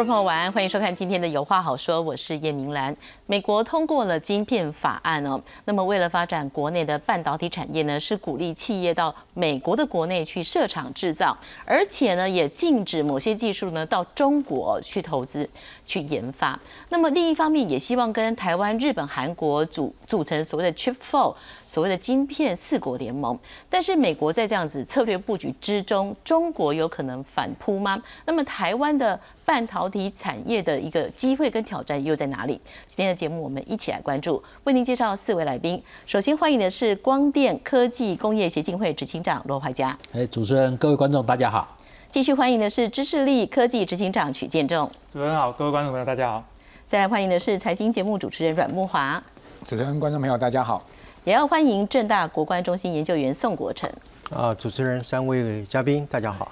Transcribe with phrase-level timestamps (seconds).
[0.00, 2.96] 观众朋友晚安，欢迎收看今天的有话好说，我是叶明兰。
[3.26, 11.36] 美国通过了晶片法案哦，那么为了发展国内的半导体产业呢，是鼓励企业到美国的国内去设厂制造，
[11.66, 15.46] 而且呢也禁止某些技术呢到中国去投资
[15.90, 16.56] 去研发。
[16.88, 21.34] 那么另一方面也希望跟台湾、日本、韩国组组成所谓的 Chip Four。
[21.66, 28.02] 所谓的晶片四国联盟，但是美国在这样子策略布局之中，中国有可能反扑吗？
[28.24, 32.60] 那么台湾的半导体产业的一个机会跟挑战又在哪里？
[32.88, 35.80] 今天的节目我们一起来关注，为您介绍四位来宾。
[36.06, 39.96] 首先欢迎的是光电科技工业协进会执行长罗怀佳。
[40.12, 41.79] 哎，主持人、各位观众，大家好。
[42.10, 44.90] 继续欢迎的是知识力科技执行长曲建仲。
[45.12, 46.44] 主持人好，各位观众朋友大家好。
[46.88, 49.22] 再来欢迎的是财经节目主持人阮木华。
[49.64, 50.84] 主持人、观众朋友大家好。
[51.22, 53.88] 也要欢迎正大国关中心研究员宋国成。
[54.34, 56.50] 啊，主持人、三位嘉宾，大家好。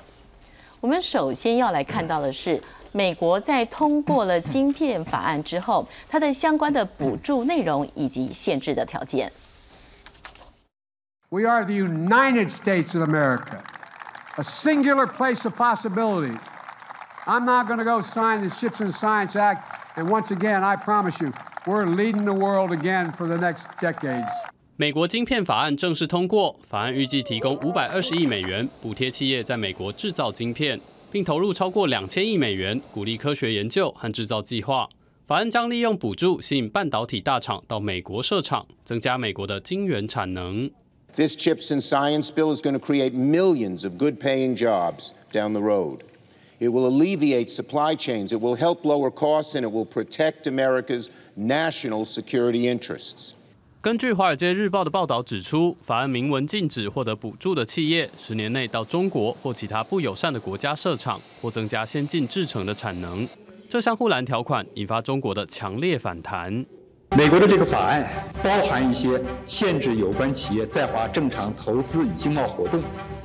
[0.80, 9.32] 我们首先要来看到的是，美国在通过了晶片法案之后，它的相关的补助内容以及限制的条件。
[11.30, 13.58] We are the United States of America,
[14.38, 16.40] a singular place of possibilities.
[17.26, 19.64] I'm not going to go sign the Ships and Science Act,
[19.96, 21.32] and once again, I promise you,
[21.66, 24.30] we're leading the world again for the next decades.
[24.76, 34.88] 美国晶片法案正式通过，法案预计提供五百二十亿美元补贴企业在美国制造晶片，并投入超过两千亿美元鼓励科学研究和制造计划。
[35.26, 40.70] 法案将利用补助吸引半导体大厂到美国设厂，增加美国的晶圆产能。
[41.17, 45.99] This chips and science bill is going to create millions of good-paying jobs down the road.
[46.59, 48.31] It will alleviate supply chains.
[48.31, 53.33] It will help lower costs, and it will protect America's national security interests.
[53.81, 63.27] 根据《华尔街日报》的报道指出，法案明文禁止获得补助的企业十年内到中国或其他不友善的国家设厂，或增加先进制程的产能。
[63.67, 66.65] 这项护栏条款引发中国的强烈反弹。
[67.16, 68.08] 美国的这个法案
[68.44, 72.80] 包含一些限制有关企业在华正常投资与经贸活动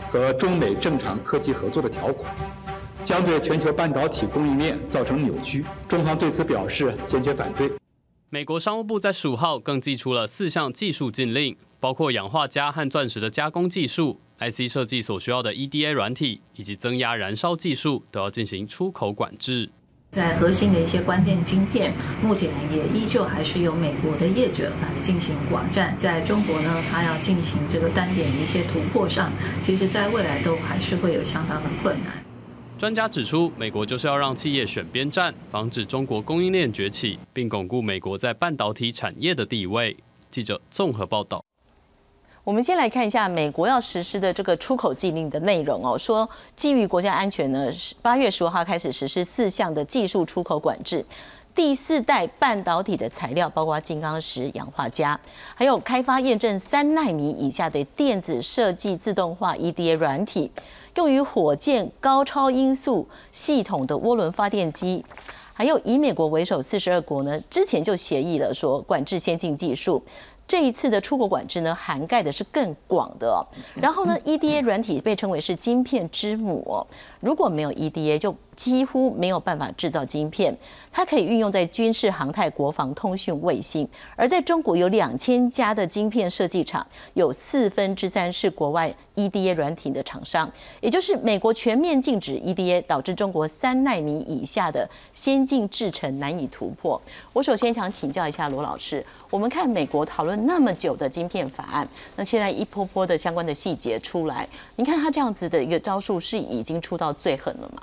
[0.10, 2.34] 和中美正常科技合作的条款，
[3.04, 5.66] 将对全球半导体供应链造成扭曲。
[5.88, 7.72] 中方对此表示坚决反对。
[8.30, 19.70] 美国商务部在十五号更寄出了四项技术禁令，包括氧化镓和钻石的加工技术、IC 设计所需要的 EDA 软体以及增压燃烧技术都要进行出口管制。
[20.14, 21.92] 在核心的一些关键晶片，
[22.22, 25.96] 目前也依旧还是由美国的业者来进行网站。
[25.98, 29.32] 在中国呢，它要进行这个单点的一些突破上，
[29.64, 32.14] 其实在未来都还是会有相当的困难。
[32.78, 39.98] 专家指出，美国就是要让企业选边站，防止中国供应链崛起，并巩固美国在半导体产业的地位。
[40.30, 41.44] 记者综合报道。
[42.44, 45.98] 我们先来看一下美国要实施的这个出口禁令的内容哦。
[45.98, 47.72] 说基于国家安全呢，
[48.02, 51.06] 八月十五号开始实施四项的技术出口管制。
[51.56, 55.18] 第四代半导体的材料包括金刚石、氧化镓，
[55.56, 60.52] 还有开发验证三纳米以下的电子设计自动化 EDA 软体，
[60.96, 65.06] 用于火箭高超音速系统的涡轮发电机，
[65.54, 70.04] 还有以美国为首四十二国呢，之前就协议了说管制先进技术。
[70.48, 73.46] 这一次的出口管制呢，涵盖的是更广的。
[73.74, 76.86] 然后呢，EDA 软体被称为是晶片之母。
[77.20, 80.56] 如果没有 EDA，就几乎没有办法制造晶片。
[80.96, 83.88] 它可以运用在军事、航太、国防、通讯、卫星。
[84.16, 90.48] 而在中国有两千家的晶片设计厂，有四分之三是国外 EDA 软体的厂商。
[90.82, 97.02] 也就是美国全面禁止 EDA，导致中国三纳米以下的先进制程难以突破。
[97.34, 107.82] 我首先想请教一下罗老师，我们看美国讨论那么久的晶片法案，那现在一波波的相关的细节出来，您看他这样子的一个招数是已经出到最狠了吗？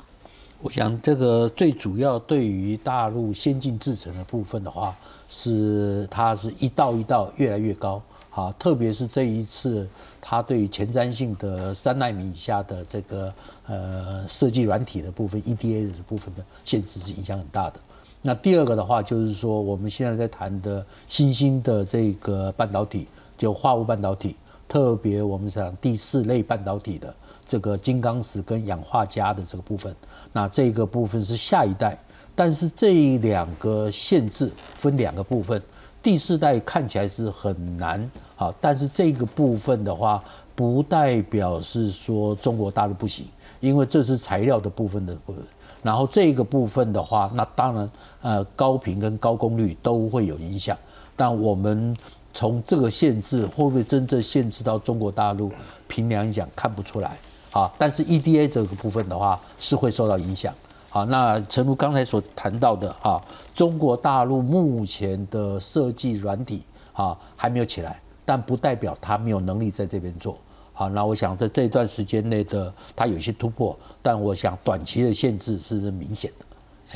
[0.62, 4.94] 我想这个最主要对于大陆先进制程的部分的话，
[5.26, 9.88] 是它是一道一道越来越高，好，特别是这一次，
[10.20, 13.32] 它对于前瞻性的三纳米以下的这个
[13.66, 17.80] 呃设计软体的部分，EDA 的部分的限制是影响很大的。
[18.20, 23.08] 那第二个的话，就是说我们现在在谈的新兴的这个半导体，
[23.38, 24.36] 就化物半导体，
[24.68, 27.14] 特别我们讲第四类半导体的。
[27.50, 29.93] 这个金刚石跟氧化镓的这个部分，
[30.32, 31.99] 那这个部分是下一代，
[32.32, 35.61] 但是这两个限制分两个部分，
[36.00, 40.23] 第四代看起来是很难啊，但是这个部分的话，
[40.55, 43.26] 不代表是说中国大陆不行，
[43.58, 45.43] 因为这是材料的部分的部分，
[45.82, 47.91] 然后这个部分的话，那当然
[48.23, 50.79] 呃高频跟高功率都会有影响，
[51.17, 51.97] 但我们
[52.32, 55.50] 从这个限制会不会真正限制到中国大陆，
[55.88, 57.19] 凭良心讲看不出来。
[57.50, 60.55] 好，但是 EDA 这个部分的话是会受到影响。
[60.88, 63.20] 好，那诚如刚才所谈到的哈，
[63.52, 66.62] 中国大陆目前的设计软体
[66.93, 70.38] 啊还没有起来，但不代表他没有能力在这边做。
[70.73, 76.47] 好，那我想在这段时间内的它有些突破，但我想短期的限制是明显的。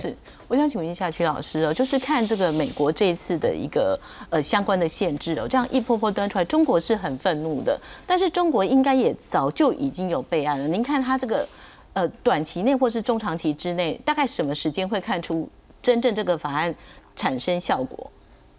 [0.03, 0.17] 是，
[0.49, 3.99] 我想请问一下曲老师哦，就是看这个美国这一次的一个
[4.29, 10.67] 呃相关的限制哦，这样一波波端出来，中国是很愤怒的，但是中国应该也早就已经有备案了。
[10.67, 11.49] 您看它这个
[11.93, 15.49] 呃短期内或是中长期之内，大概什么时间会看出
[15.81, 16.75] 真正这个法案
[17.15, 18.11] 产生效果？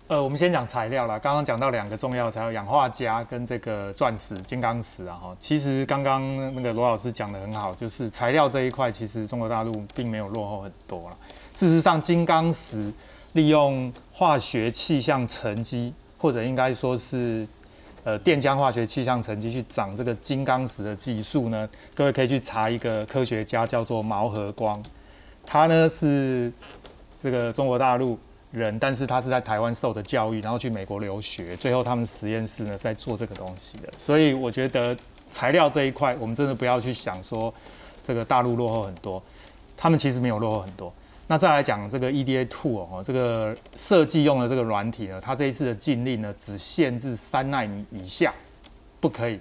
[0.08, 1.18] 呃，我们先讲材料啦。
[1.18, 5.16] 刚刚讲到两个重要材料，氧化镓跟这个钻石、金刚石啊。
[5.16, 11.18] 哈，其实刚刚那个罗老师讲的很好，就是材料这一块，其实中国大陆并没有落后很多了。
[11.56, 12.94] 事实上，金刚石
[13.34, 17.48] 利用化学气象沉积，或者应该说是
[18.04, 24.84] 呃电浆化学气象沉积去长这个金刚石的技术呢，各位可以去查一个科学家叫做毛和光，
[25.48, 26.54] 他呢是
[27.20, 28.20] 这个中国大陆。
[28.56, 33.94] 人，但是他是在台湾受的教育，然后去美国留学，最后他们实验室呢是在做这个东西的。
[33.98, 34.96] 所以我觉得
[35.30, 37.54] 材料这一块，我们真的不要去想说
[38.02, 39.22] 这个大陆落后很多，
[39.76, 40.92] 他们其实没有落后很多。
[41.28, 48.32] 那再来讲这个 EDA Two 哦，这个设计用的这个软体呢，它这一次的禁令呢，只限制三纳米以下，
[49.00, 49.40] 不可以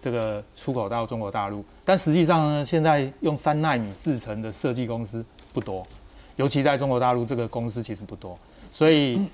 [0.00, 1.64] 这个出口到中国大陆。
[1.84, 5.84] 但实际上呢，现在用三纳米制成的设计公司不多。
[6.36, 8.38] 尤其在中国大陆，这个公司其实不多，
[8.72, 9.28] 所以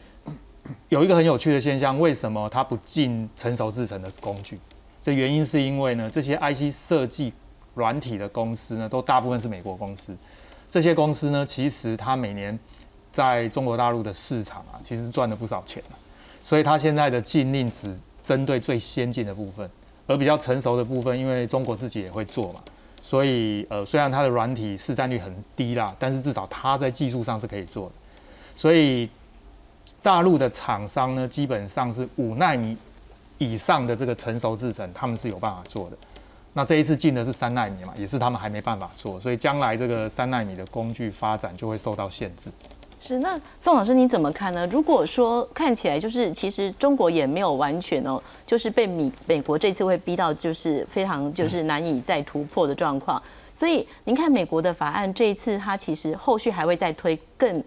[0.89, 4.59] 有一个很有趣的现象：为什么它不进成熟制成的工具？
[5.03, 7.33] 这原因是因为呢，这些 IC 设计
[7.75, 10.17] 软体的公司呢，都大部分是美国公司。
[10.71, 12.57] 这些公司呢，其实它每年
[13.11, 15.83] 在中国大陆的市场啊，其实赚了不少钱
[16.43, 19.69] 所以它现在的禁令只针对最先进的部分，
[20.07, 22.61] 而比较成熟的部分，因为中国自己也会做嘛。
[23.05, 27.93] 所以，呃，虽然它的软体市占率很低啦，但是至少它在技术上是可以做的。
[28.55, 29.11] 所以，
[30.01, 32.77] 大陆的厂商呢，基本上是五纳米
[33.39, 35.97] 以上的这个成熟制程，他们是有办法做的。
[36.55, 42.51] 那这一次进的是三纳米嘛，也是他们还没办法做，所以将来这个三纳米的工具发展就会受到限制。
[43.03, 44.65] 是那宋老师你怎么看呢？
[44.69, 53.21] 如果说看起来就是其实中国也没有完全哦，就是被美美国这次会逼到就是非常就是难以再突破的状况。
[53.57, 57.63] 所以您看美国的法案这一次，它其实后续还会再推更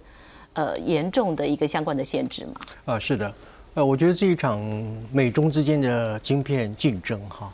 [0.54, 2.54] 呃严重的一个相关的限制吗？
[2.86, 3.34] 啊，是的，
[3.74, 4.58] 呃，我觉得这一场
[5.12, 7.52] 美中之间的晶片竞争哈，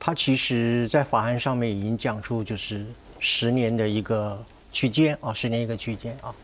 [0.00, 2.84] 它其实在法案上面已经讲出就是
[3.20, 4.36] 十年的一个
[4.72, 6.34] 区间啊，十年一个区间啊。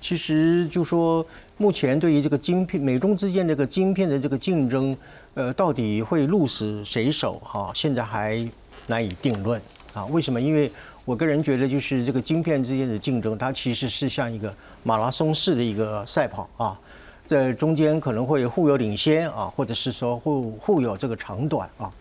[0.00, 1.24] 其实就说，
[1.58, 4.96] 目前对于这个晶片，美中之间这个晶片的这个竞争，
[5.34, 7.70] 呃，到底会鹿死谁手哈？
[7.74, 8.48] 现在还
[8.86, 9.60] 难以定论
[9.92, 10.06] 啊。
[10.06, 10.40] 为什么？
[10.40, 10.72] 因为
[11.04, 16.80] 我个人觉得，就是这个晶片之间的竞争，它其实是像一个马拉松式的一个赛跑啊，
[17.26, 21.92] 在中间可能会互有领先啊，或者是说互互有这个长短啊。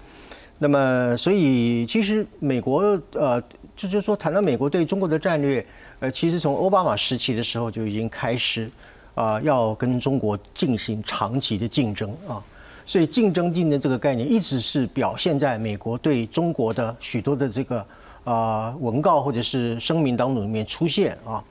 [0.57, 3.43] 那么，所以其实美国呃。
[3.81, 5.65] 这就是说，谈到美国对中国的战略，
[5.99, 8.71] 呃，其实从奥巴马时期的时候就已经开始，
[9.15, 12.41] 啊，要跟中国进行长期的竞争啊，
[12.85, 17.85] 所以竞争竞争这个概念一直是表现在美国对中国的许多的这个
[18.23, 21.43] 啊文告或者是声明当中里面出现啊。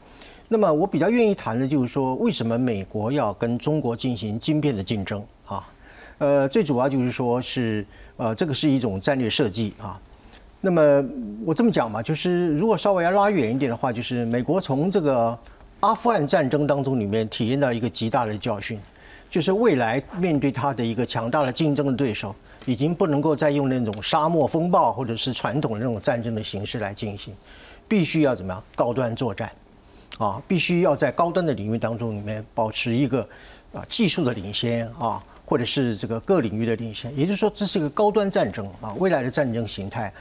[0.49, 5.69] 那么我比较愿意谈的就是说，为什么美国要跟中国进行晶片的竞争啊？
[6.17, 7.87] 呃，最主要就是说是
[8.17, 10.01] 呃，这个是一种战略设计啊。
[10.61, 11.05] 那么
[11.47, 15.39] 我这么讲嘛，就是如果稍微要拉远一点的话，就是美国从这个
[15.81, 18.77] 阿富汗战争当中里面体验到一个极大的教训，
[19.31, 22.35] 就是未来面对他的一个强大的竞争的对手，
[22.67, 27.33] 已经不能够再用那种沙漠风暴或者是传统的那种战争的形式来进行，
[27.87, 29.49] 必须要怎么样高端作战，
[30.19, 33.21] 啊，必须要在高端的领域当中里面保持一个
[33.73, 40.13] 啊技术的领先啊，或者是这个各领域的领先，也就是说这是一个高端战争啊，未来的战争形态。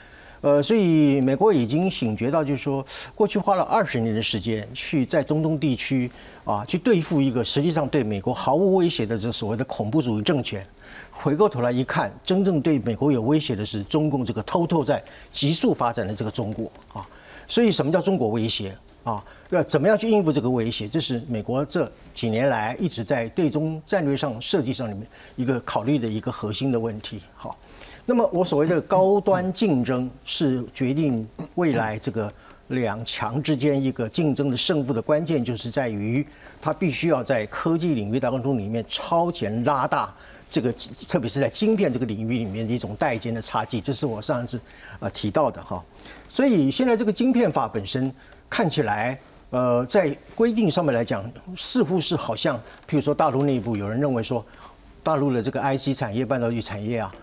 [0.42, 6.10] 呃，所以美国已经醒觉到，就是说，过去花了二十年的时间去在中东地区
[6.46, 10.64] 啊，去对付一个实际上对美国毫无威胁的这所谓的恐怖主义政权，
[11.10, 17.04] 回过头来一看，真正对美国有威胁的是中共这个偷偷在急速发展的这个中国啊。
[17.48, 19.24] 所以，什么叫中国威胁啊？
[19.50, 20.88] 要怎么样去应付这个威胁？
[20.88, 27.22] 这是美国这几年来一直在对中战略上设计上里面一个考虑的一个核心的问题。
[27.36, 27.58] 好。
[28.10, 32.32] 那么，我所谓的高端竞争是决定未来这个
[32.70, 36.26] 两强之间一个竞争的胜负的关键，就是在于
[36.62, 40.16] 它必须要在科技领域当中里面超前拉大
[40.50, 40.72] 这个，
[41.10, 43.82] 特别是在晶片这个领域里面的一种代间的差距。
[43.82, 44.58] 这是我上次
[45.02, 45.84] 呃提到的哈。
[46.30, 48.10] 所以现在这个晶片法本身
[48.50, 52.56] 看起来呃，在规定上面来讲，似乎是好像，
[52.88, 54.46] 譬如说大陆内部有人认为说，
[55.04, 57.14] 大陆的这个 IC 产业、半导体产业啊，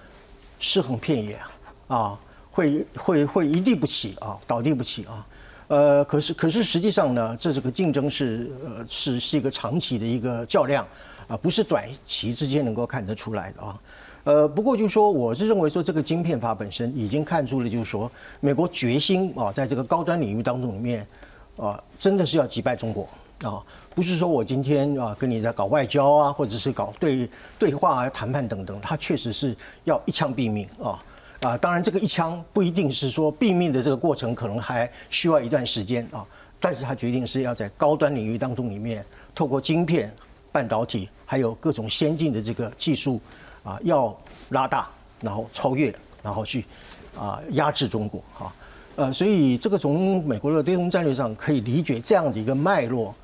[0.59, 1.39] 尸横遍野
[1.87, 2.19] 啊，
[2.51, 5.27] 会会会一地不起啊，倒地不起啊。
[5.69, 10.87] 呃，可是可是实际上呢，这这个竞争是呃是是一个长期的一个较量
[11.27, 13.81] 啊，不是短期之间能够看得出来的啊。
[14.25, 21.07] 呃，不过就是说，我是认为说这个晶片法本身已经看出了，就是说美国决心啊，在这个高端领域当中里面。
[21.57, 23.09] 啊，真的是要击败中国
[23.43, 23.63] 啊！
[23.95, 31.03] 不是说我今天啊跟你在搞外交啊，或者是搞对对话啊、谈判等等，他确实是要一枪毙命啊
[31.41, 31.57] 啊！
[31.59, 36.25] 当然，这个一枪不一定是说毙命的这个过程，可能还需要一段时间啊。
[36.59, 40.11] 但是他决定是要在高端领域当中里面，透过晶片、
[40.51, 43.21] 半导体，还有各种先进的这个技术
[43.63, 44.17] 啊，要
[44.49, 44.89] 拉大，
[45.21, 46.65] 然后超越，然后去
[47.19, 48.55] 啊压制中国啊。
[48.97, 53.15] 呃，所以这个从美国的对中战略上可以理解这样的一个脉络，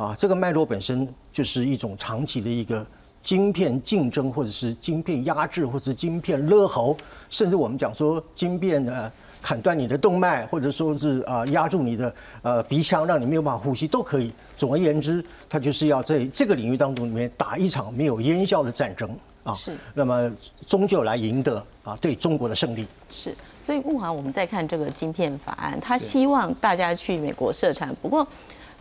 [0.00, 2.86] 啊，这个脉络本身就是一种长期的一个
[3.22, 6.96] 晶片竞争，或者是晶片压制，或者是晶片勒喉，
[7.28, 14.32] 甚至我们讲说晶片呢砍断你的动脉，或者说是啊压住你的呃鼻腔，让你没有办法呼吸，都可以。
[14.56, 19.14] 总而言之，它就是要在这个领域当中里面打一场没有烟硝的战争
[19.44, 20.32] 啊，是，那么
[20.66, 22.86] 终究来赢得啊对中国的胜利。
[23.10, 23.36] 是。
[23.66, 27.94] 所以木华，我们再看这个晶片法案，他希望大家去美国设产。
[28.00, 28.26] 不过，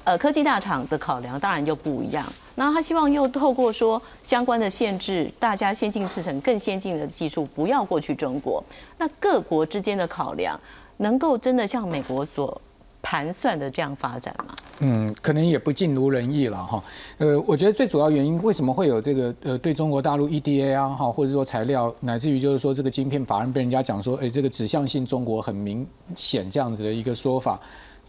[0.03, 2.25] 呃，科技大厂的考量当然就不一样。
[2.55, 8.63] 那他希望又透过说相关的限制，大家先进制成更先进的技术不要过去中国。
[8.97, 10.59] 那各国之间的考量，
[10.97, 12.61] 能够真的像美国所？
[13.01, 14.53] 盘算的这样发展吗？
[14.79, 16.83] 嗯，可能也不尽如人意了哈。
[17.17, 27.57] 呃，我觉得最主要原因为什么会有这个呃对中国大陆 EDA 啊哈，或者说材料，乃至于就是说这个晶片法案被人家讲说，哎，这个指向性中国很明显这样子的一个说法。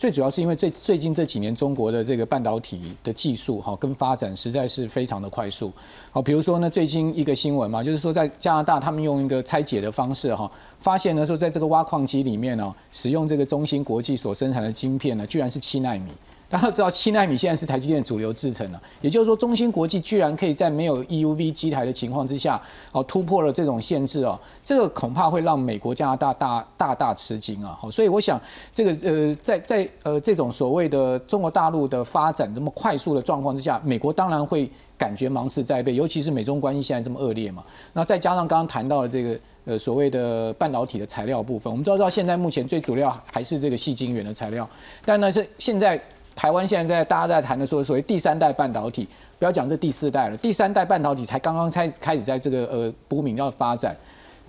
[0.00, 5.71] 最主要是因为最最近这几年中国的这个半导体的技术哈跟发展实在是非常的快速。
[6.11, 16.11] 好，比如说呢，最近一个新闻嘛，就是说在加拿大他们用一个拆解的方式哈，发现呢说在这个挖矿机里面呢，使用这个中芯国际所生产的晶片呢，居然是七纳米。
[16.50, 27.78] 大家知道七纳米现在是台积电主流制程了，也就是说，中芯国际居然可以在没有 EUV 机台的情况之下，哦，突破了这种限制哦，这个恐怕会让美国、加拿大大大大吃惊啊！
[27.80, 28.40] 好，所以我想，
[28.73, 37.62] 这个呃，在在呃这种所谓的中国大陆的发展这么快速的状况之下，美国当然会感觉芒刺在背，尤其是美中关系现在这么恶劣嘛。
[37.92, 44.69] 那再加上刚刚谈到的这个呃所谓的半导体的材料部分，我们知道现在目前最主要还是这个细晶圆的材料，
[45.04, 46.02] 但呢是现在。
[46.40, 49.06] 台湾现在在大家在谈的说，所谓第三代半导体，
[49.38, 53.94] 不要讲这第四代了，第三代半导体才刚刚开开始在这个呃波敏要发展。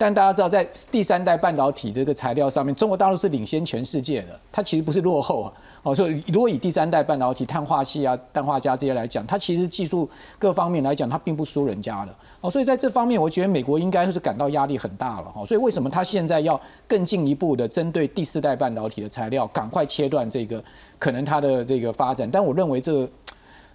[0.02, 5.52] 但大家知道，在第三代半导体这个材料上面，中国大陆是领先全世界的，它其实不是落后啊。
[5.84, 12.12] 哦，所以如果以第三代半导体、碳化系啊、氮化镓这些来讲，它其实技术各方面来讲，它并不输人家的。
[12.40, 15.32] 哦，所以在这方面，我觉得美国应该是感到压力很大了。
[15.36, 20.60] 哦，所以为什么它现在要更进一步的针对第四代半导体的材料，赶快切断这个
[20.98, 22.28] 可能它的这个发展？
[22.28, 23.08] 但我认为这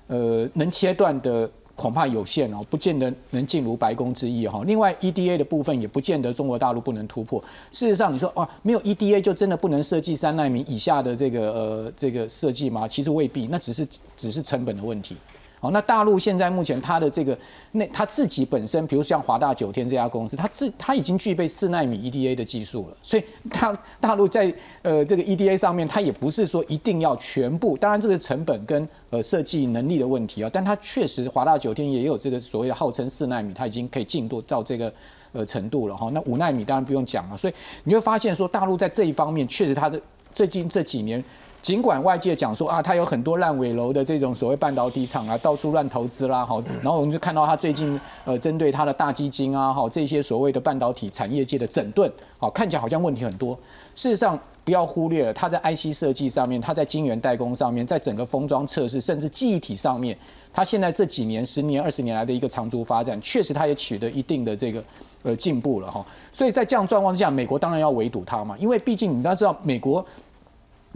[0.07, 1.49] 呃能切断的。
[1.77, 4.63] 恐怕有限哦，不见得能进入白宫之意哈。
[4.65, 7.39] 另外，EDA 的部分也不见得中国大陆不能突破。
[7.71, 12.87] 事实上，你说哇，没有 EDA 就真的不能设计三纳米以下的这个呃这个设计吗？
[12.87, 15.15] 其实未必，那只是只是成本的问题。
[15.59, 17.35] 好，那大陆现在目前它的这个
[17.71, 34.93] 那它自己本身，比如像华大九天这家公司，它自它已经具备四纳米 EDA 的技术了，所以它大陆在呃这个 EDA 上面，它也不是说一定要全部，当然这个成本跟呃设计能力的问题啊，但它确实华大九天也有这个所谓的号称四纳米，它已经可以进度到这个
[35.31, 36.11] 呃程度了哈。
[36.13, 39.99] 那五纳米当然不用讲了，所以你会发现说大陆在这一方面确实它的
[40.31, 41.23] 最近这几年。
[41.61, 53.57] 尽管外界讲说啊，它有很多烂尾楼的这种所谓半导体厂啊，到处乱投资啦，好，然后我们就看到它最近呃，针对它的大基金啊，好这些所谓的半导体产业界的整顿，好看起来好像问题很多。
[53.95, 60.17] 事实上，不要忽略了它在 IC 设计上面，它在晶圆代工上面，在整个封装测试，甚至记忆体上面，
[60.53, 64.81] 它现在这几年、十年、二十年来的一个长足发展，确实它也取得一定的这个
[65.23, 66.05] 呃进步了哈。
[66.31, 70.05] 所以在这样状况之下，美国当然要围堵它嘛，因为毕竟你要知道美国。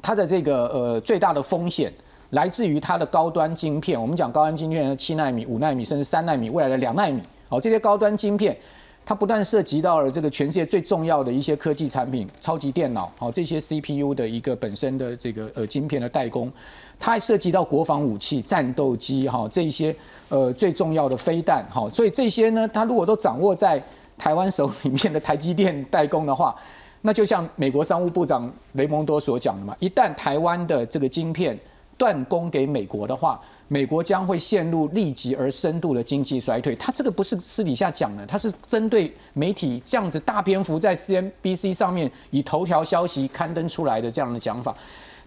[0.01, 1.93] 它的这个呃最大的风险
[2.31, 4.01] 来自于它的高端晶片。
[4.01, 7.21] 我们讲高端晶片，七纳米、五纳米，甚至三纳米，未来的两纳米。
[7.47, 8.57] 好，这些高端晶片，
[9.05, 16.51] 它不但涉及到了这个全世界最重要的一些科技产品、超级电脑，好，这些 CPU 的一个本身的这个呃晶片的代工，
[16.97, 19.93] 它还涉及到国防武器、战斗机，哈，这一些
[20.29, 23.83] 呃最重要的飞弹，好，所以这些呢，它如果都掌握在
[24.17, 26.55] 台湾手里面的台积电代工的话。
[27.01, 31.57] 那就像美国商务部长雷蒙多所讲的嘛，一旦台湾的这个晶片
[31.97, 36.75] 断供给美国的话，美国将会陷入立即而深度的经济衰退。
[36.75, 44.75] 他这个不是私底下讲的，他是针对媒体这样子大篇幅在 CNBC 上面以头条消息刊登出来的这样的讲法。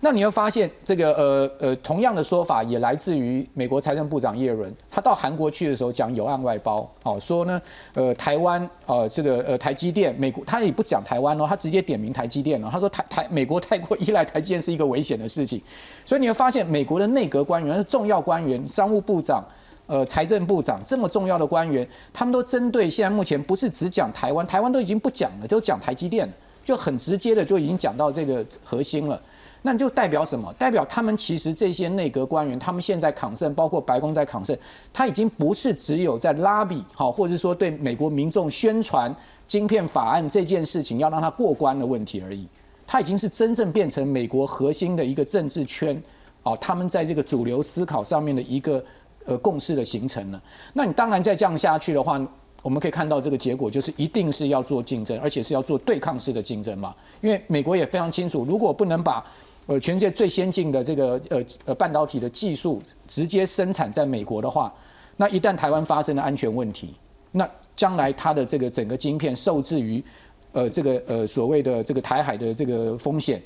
[0.04, 7.58] 那你会发现，这个呃呃，同样的说法也来自于美国财政部长耶伦，他到韩国去的时候讲有案外包，哦，说呢，
[7.94, 15.58] 呃，台湾，呃，这个呃台积电，美国他也不讲台湾哦，他直接点名台积电了，他说台台美国太过依赖台积电是一个危险的事情，
[16.04, 19.42] 所以你会发现，美国的内阁官员是重要官员，商务部长，
[19.87, 26.30] 呃，财政部长这么重要的官员，他们都针对现在目前不是只讲台湾，台湾都已经不讲了，就讲台积电，
[26.62, 29.18] 就很直接的就已经讲到这个核心了。
[29.66, 30.52] 那就代表什么？
[30.59, 34.54] 代表他们其实这些内阁官员，他们现在抗胜，包括白宫在抗胜，
[34.92, 39.14] 他已经不是只有在拉比好，或者说对美国民众宣传
[39.47, 42.47] 晶片法案这件事情要让他过关的问题而已，
[42.87, 46.00] 他已经是真正变成美国核心的一个政治圈
[46.42, 48.85] 哦，他们在这个主流思考上面的一个
[49.25, 50.42] 呃共识的形成了。
[50.75, 52.21] 那你当然再这样下去的话，
[52.61, 59.25] 我们可以看到这个结果就是一定是要做竞争，而且是要做对抗式的竞争嘛，因为美国也非常清楚，如果不能把
[59.66, 64.71] 呃，全世界最先进的这个呃呃半导体的技术直接生产在美国的话，
[65.16, 66.94] 那一旦台湾发生了安全问题，
[67.33, 70.04] 那将来它的这个整个晶片受制于
[70.52, 73.42] 呃这个呃所谓的这个台海的这个风险，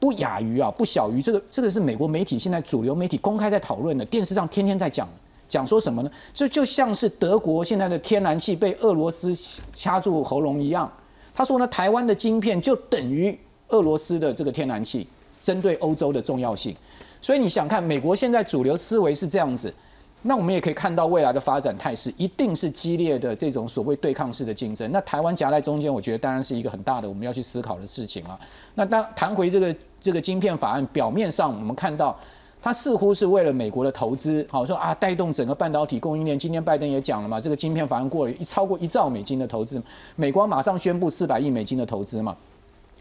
[0.00, 5.06] 不亚于啊不小于这个这个是美国媒体现在主流媒体公开在讨论的，电视上天天在讲
[5.48, 6.10] 讲说什么呢？
[6.32, 9.34] 这就像是德国现在的天然气被俄罗斯
[9.74, 10.90] 掐住喉咙一样，
[11.34, 15.06] 他说呢，台湾的晶片就等于俄罗斯的这个天然气。
[15.42, 16.74] 针对欧洲的重要性，
[17.20, 19.74] 所以你想看美国现在主流思维是这样子，
[20.22, 24.88] 那我们也可以看到未来的发展态势一定是激烈的这种所谓对抗式的竞争。
[24.92, 28.38] 那台湾夹在中间，我觉得当然是一个很大的我们要去思考的事情了。
[28.76, 32.16] 那当谈回这个这个晶片法案，表面上我们看到
[32.62, 36.38] 它似乎是为了美国的投资，好说啊带动整个半导体供应链。
[36.38, 39.82] 今天拜登也讲了嘛，这个晶片法案过了一超过一兆美金的投资，
[40.14, 42.36] 美光马上宣布四百亿美金的投资嘛。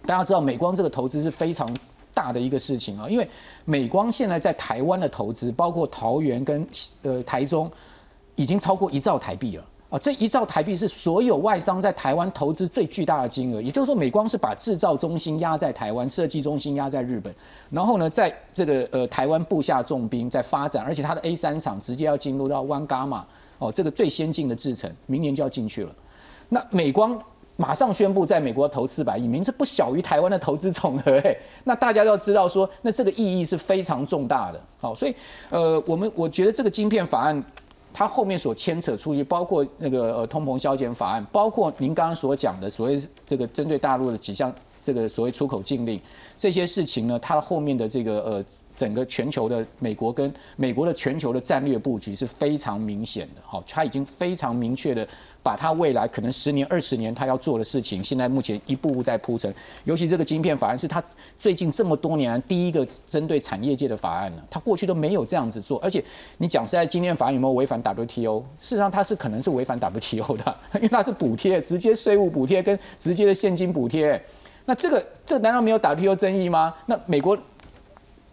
[0.07, 1.67] 大家知道美光这个投资是非常。
[2.13, 3.27] 大的一个事情啊，因为
[3.65, 6.67] 美光现在在台湾的投资，包括桃园跟
[7.01, 7.71] 呃台中，
[8.35, 9.99] 已经超过一兆台币了啊！
[9.99, 13.61] 这一兆台币是所有外商在台湾投资最巨大的金额。
[13.61, 17.33] 也就是说，美光是把制造中心压在台湾，设计中心压在日本，
[17.69, 23.25] 然后呢，在这个呃台湾布下重兵在发展，而且它的 A 三厂直接要进入到湾伽马
[23.59, 25.95] 哦，这个最先进的制程，明年就要进去了。
[26.49, 27.21] 那美光。
[27.61, 31.37] 马上宣布在美国投四百亿，名是不小于台湾的投资总额哎。
[31.63, 34.59] 那大家要知道说，那这个意义是非常重大的。
[34.79, 35.13] 好，所以
[35.51, 37.43] 呃，我们我觉得这个晶片法案，
[37.93, 45.99] 它后面所牵扯出去，包括那个呃通膨削减法案，包括您刚刚所讲的所谓这个针对大陆的几项这个所谓出口禁令
[46.35, 53.41] 这些事情呢，它后面的这个呃整个全球的美国跟美国的全球的战略布局是非常明显的。
[53.45, 55.07] 好，它已经非常明确的。
[55.43, 59.51] 把它未来可能十年、二十年他要做的事情，现在目前一步步在铺陈。
[59.85, 61.03] 尤其这个晶片法案是他
[61.35, 64.45] 最近这么多年第一个针对产业界的法案了。
[64.51, 66.03] 他过去都没有这样子做，而且
[66.37, 68.43] 你讲实在，晶片法案有没有违反 WTO？
[68.59, 74.23] 事实上，它是可能是违反 WTO 的， 因为它是补贴，直接税务补贴跟直接的现金补贴。
[74.65, 76.73] 那这个这难道没有 WTO 争议吗？
[76.85, 77.37] 那美国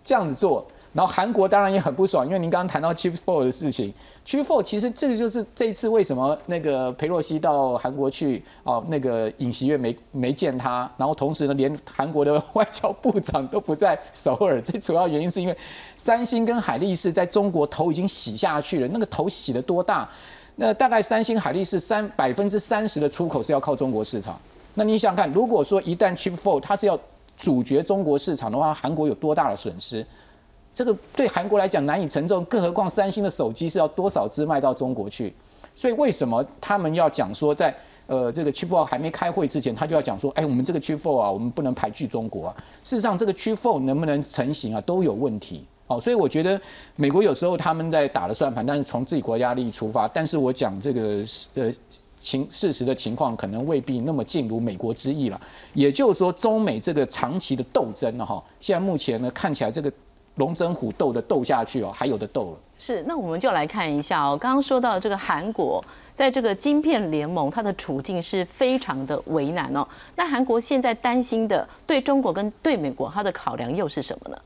[0.05, 0.67] 这样子做？
[0.95, 3.93] 然后韩国当然也很不爽，因为您刚刚谈到 Chip Four 的事情
[4.27, 15.57] ，Chip Four 其实这个就是这一次为什么那个佩洛西到韩国去哦，那个尹锡悦没没见他，然后同时呢，连韩国的 外交部长都不在首尔，最主要原因是因为
[15.95, 20.09] 三星跟海力士在中国头已经洗下去了，那个头洗的多大？
[20.57, 24.41] 那大概三星、海力士三百分之三十的出口是要靠中国市场，
[24.79, 26.97] 那你想看，如果说一旦 Chip Four 它是要
[27.37, 30.07] 主角中国市场的话，韩国有多大的损失？
[30.73, 35.35] 这个对韩国来讲难以承受，更何况三星的手机是要多少支卖到中国去？
[35.75, 37.75] 所以为什么他们要讲说，在
[38.07, 42.57] 呃这个 Chip Four 还没开会之前，他就要讲说，哎，我们这个 Chip Four 啊，我们不能排拒中国啊。
[42.85, 45.65] 事实上，这个 Chip Four 能不能成型啊，都有问题。
[45.89, 46.61] 好，所以我觉得
[46.95, 50.07] 美国有时候他们在打了算盘，但是从自己国家利益出发。
[50.07, 51.73] 但是我讲这个呃
[52.21, 55.41] 情事实的情况，可能未必那么尽如美国之意了。
[55.75, 59.93] 也就是说，中美这个长期的斗争呢，哈，现在目前呢看起来这个。
[60.39, 62.59] 龙争虎斗的斗下去哦，还有的斗了。
[62.79, 64.39] 是，那我们就来看一下哦。
[64.41, 69.85] 刚刚说到这个韩国，在这个晶片联盟，它的处境是非常的为难哦。
[70.15, 74.39] 那韩国现在担心的，对中国跟对美国，它的考量又是什么呢？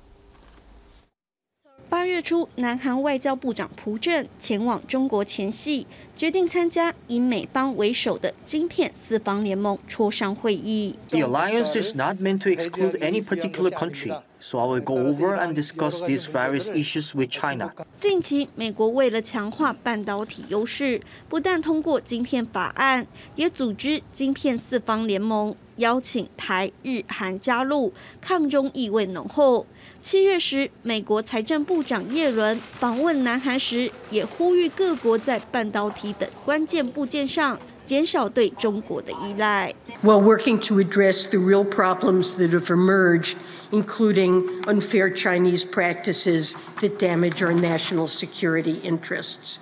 [1.92, 2.22] 八月。
[2.22, 10.96] 初，南韩外交部长朴正前往中国前夕，决定参加以美方为首的晶片四方联盟磋商会议。
[11.08, 14.16] The alliance is not meant to exclude any particular country.
[14.40, 17.72] So I will go over and discuss these various issues with China.
[17.98, 29.66] 近期，美国为了强化半导体优势，不但通过晶片法案，也组织晶片四方联盟，邀请台、日、韩加入，抗中意味浓厚。
[30.00, 39.74] 七月时，美国财政部长耶伦访问南韩时，也呼吁各国在半导体等关键部件上减少对中国的依赖。
[40.02, 43.34] While working to address the real problems that have emerged
[43.70, 49.60] including unfair Chinese practices that damage our national security interests.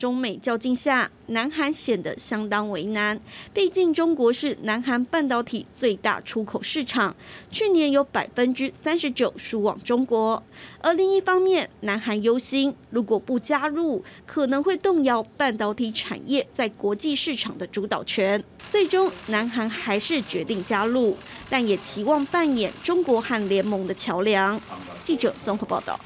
[0.00, 3.20] 中美较劲下，南韩显得相当为难。
[3.52, 7.14] 毕竟中国是南韩半导体最大出口市场，
[7.50, 10.42] 去年有百分之三十九输往中国。
[10.80, 18.42] 而另一方面，南韩忧心，如果不加入，可能会动摇半导体产业在国际市场的主导权。
[18.70, 21.14] 最终，南韩还是决定加入，
[21.50, 24.58] 但也期望扮演中国和联盟的桥梁。
[25.04, 26.00] 记者综合报道。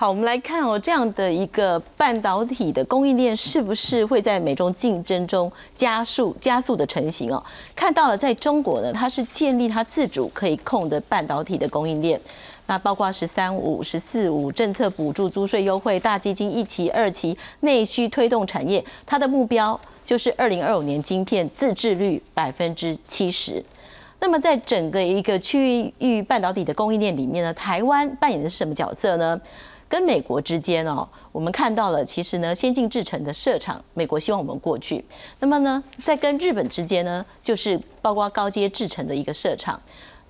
[0.00, 7.44] 好，我们来看哦，这样的一个半导体的供应链是不是会在美中竞争中加速加速的成型哦？
[7.76, 12.18] 看到了，在中国呢，它是建立它自主可以控的半导体的供应链，
[12.66, 23.62] 那包括“十三五”“十四五”政策补助、租税优惠、大基金一期、二期内需推动产业，它的目标就是二零二五年晶片自制率百分之七十。
[24.18, 29.38] 那么在整个一个区域半导体的供应链里面呢，台湾扮演的是什么角色呢？
[29.90, 35.04] 跟美国之间哦，我们看到了，其实呢，先进制程的设厂，美国希望我们过去。
[35.40, 39.80] 那么呢，在跟日本之间呢，就是包括高阶制程的一个设厂。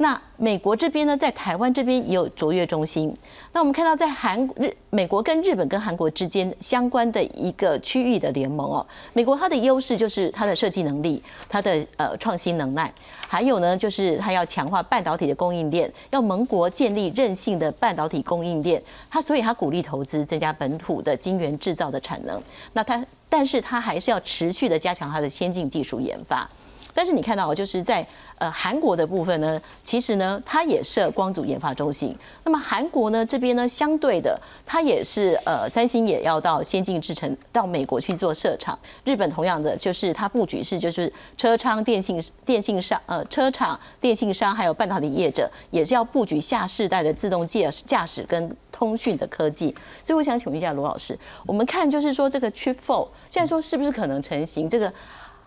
[0.03, 3.15] 那美国这边呢，在台湾这边也有卓越中心。
[3.53, 12.91] 那我们看到，在韩日美国跟日本跟韩国之间相关的一个区域的联盟哦，美国它的优势就是它的设计能力，它的呃创新能耐，
[13.29, 18.83] 还有呢，就是它要强化半导体的供应链，要盟国建立韧性的半导体供应链。
[19.11, 22.43] 它所以它鼓励投资，增加本土的晶圆制造的产能。
[22.73, 26.49] 那它，但是它还是要持续的加强它的先进技术研发。
[26.93, 28.07] 但是你看到，就是在
[28.39, 32.17] 呃韩国的部分呢，其实呢，它也设光组研发中心。
[32.45, 38.79] 那么韩国呢这边呢，相对的，它也是呃三星也要到先进制程到美国去做设厂。
[39.05, 49.75] 日本同样的，就是它布局是就是车厂、电信、电信商呃车厂、电信商还有半导体业者，也是要布局下世代的自动驾驶驾驶跟通讯的科技。
[50.03, 54.69] 所以我想请问一下罗老师，我们看就是说这个 Chip Four 现在说是不是可能成型？
[54.69, 54.93] 这个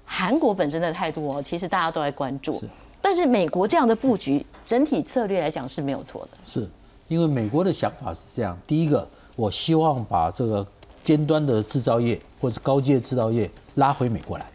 [0.06, 2.62] 韩国本身的态度哦，其实大家都在关注。
[3.02, 6.38] 但是美国这样的布局，整体策略来讲是没有错的。
[6.46, 6.70] 是
[7.08, 10.66] 因为美国的想法是这样：第一个，我希望把这个
[11.04, 14.46] 尖端的制造业或者高阶制造业拉回美国来。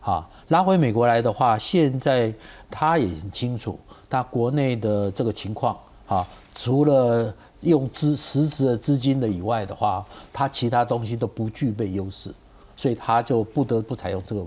[0.00, 2.34] 啊，拉回美国来的话，现在
[2.70, 3.78] 他也很清楚，
[4.10, 12.34] 他国内的这个情况啊，除了用资实质的资金的以外的话，他其他东西都不具备优势，
[12.76, 14.44] 所以他就不得不采用这个。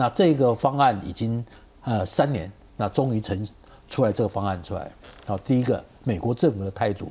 [0.00, 1.44] 那这个方案已经
[1.82, 3.44] 呃三年，那终于成
[3.88, 4.88] 出来这个方案出来。
[5.26, 7.10] 好，第一个美国政府的态度。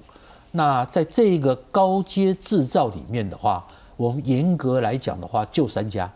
[0.51, 6.09] 那在这个高阶制造里面的话，我们严格来讲的话，就三家。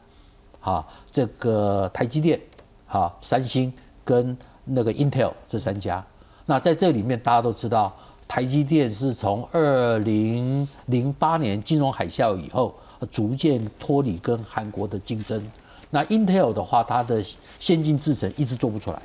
[0.62, 2.40] 啊，这个台积电、
[2.88, 3.74] 哈三星
[4.06, 6.02] 跟那个 Intel 这三家，
[6.46, 7.94] 那在这里面大家都知道，
[8.30, 12.74] 台积电是从二零零八年金融海啸以后，
[13.12, 15.44] 逐渐脱离跟韩国的竞争。
[15.92, 17.24] 那 Intel 的话，它的
[17.60, 19.00] 先进制程一直做不出来。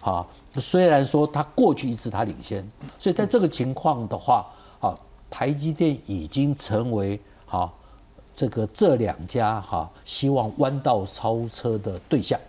[0.00, 2.66] 啊，虽然说它过去一直它领先，
[2.98, 7.70] 所以在这个情况的话，啊，台积电已经成为啊。
[8.34, 12.40] 这个这两家哈，希望弯道超车的对象，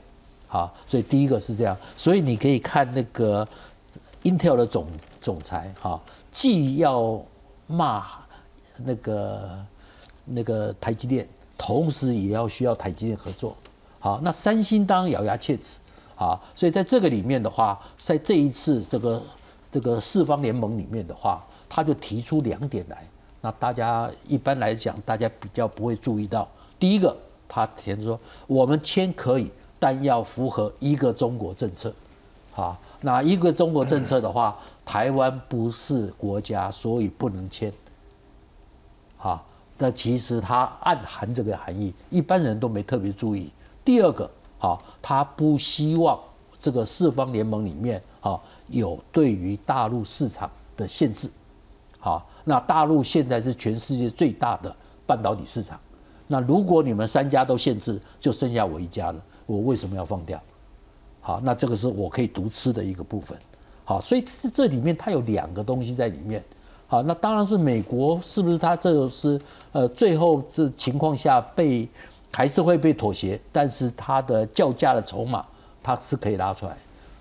[0.47, 3.45] 好，所以第一个是这样，所以你可以看那个
[4.23, 4.87] Intel 的总
[5.19, 7.21] 总裁哈，既要
[7.67, 8.05] 骂
[8.77, 9.65] 那个
[10.23, 13.53] 那个台积电，同时也要需要台积电合作，
[14.03, 15.79] 好，那三星当然咬牙切齿，
[16.13, 19.23] 好，所以在这个里面的话，在这一次这个
[19.71, 23.07] 这个四方联盟里面的话，他就提出两点来。
[23.39, 26.45] 那大家一般来讲，大家比较不会注意到。
[26.77, 27.15] 第一个，
[27.47, 31.93] 他填说我们签可以，但要符合一个中国政策。
[32.51, 37.71] 好，那一个中国政策的话，台湾不是国家，所以不能签。
[39.15, 39.45] 好，
[39.77, 43.49] 那其实它暗含这个含义，一般人都没特别注意。
[43.85, 46.19] 第二个，好，他不希望
[46.59, 51.29] 这个四方联盟里面，好有对于大陆市场的限制。
[51.99, 52.27] 好。
[52.45, 54.75] 那大陆现在是全世界最大的
[55.07, 55.79] 半导体市场。
[56.27, 60.37] 那如果你们三家都限制，就剩下我一家了，我为什么要放掉？
[61.21, 63.37] 好，那这个是我可以独吃的一个部分。
[63.85, 66.43] 好，所以这这里面它有两个东西在里面。
[66.85, 69.39] 好，那当然是美国是不是它这个是
[69.71, 71.87] 呃最后这情况下被
[72.33, 75.45] 还是会被妥协，但是它的叫价的筹码
[75.83, 76.75] 它是可以拉出来。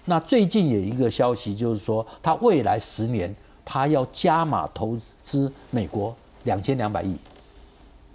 [0.06, 3.32] 那最近有一个消息就是说，它未来十年
[3.64, 7.16] 它要加码投资美国两千两百亿。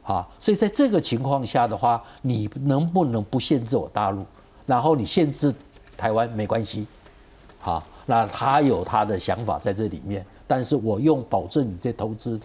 [0.02, 4.26] 好，所以在这个情况下的话，你能不能不限制我大陆，
[4.66, 5.54] 然后你限制
[5.96, 6.88] 台湾没关系？
[7.60, 12.40] 好，那他有他的想法在这里面，但是我用保证你在投资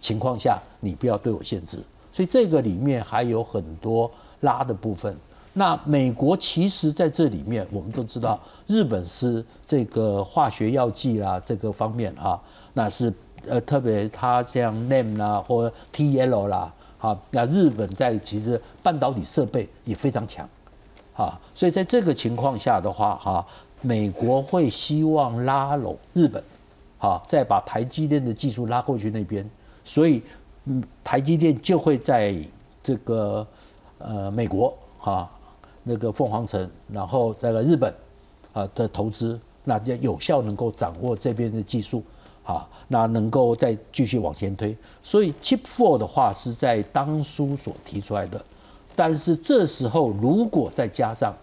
[0.00, 1.82] 情况下，你不要对我限制。
[2.14, 4.08] 所以这个里面还有很多
[4.42, 5.16] 拉的部分。
[5.52, 12.40] 那美国其实在这里面，我们都知道，日本是这个化学药剂啦这个方面啊，
[12.72, 13.12] 那是
[13.48, 16.72] 呃特别它像 NAM 啦或 TL 啦。
[16.98, 20.48] 啊，那日本在其实半导体设备也非常强，
[21.14, 23.46] 啊，所以在这个情况下的话，哈，
[23.82, 26.42] 美国会希望拉拢日本，
[26.98, 29.46] 啊，再把台积电的技术拉过去那边，
[29.84, 30.22] 所以，
[30.66, 32.34] 嗯，台积电就会在
[32.82, 33.46] 这个
[33.98, 35.30] 呃美国哈
[35.82, 37.94] 那个凤凰城，然后在个日本
[38.52, 42.02] 啊的投资，那就有效能够掌握这边的技术。
[42.46, 48.38] 好，那能够再继续往前推，所以 Chip Four 的话是在当初所提出来的，
[48.94, 51.34] 但是这时候如果再加上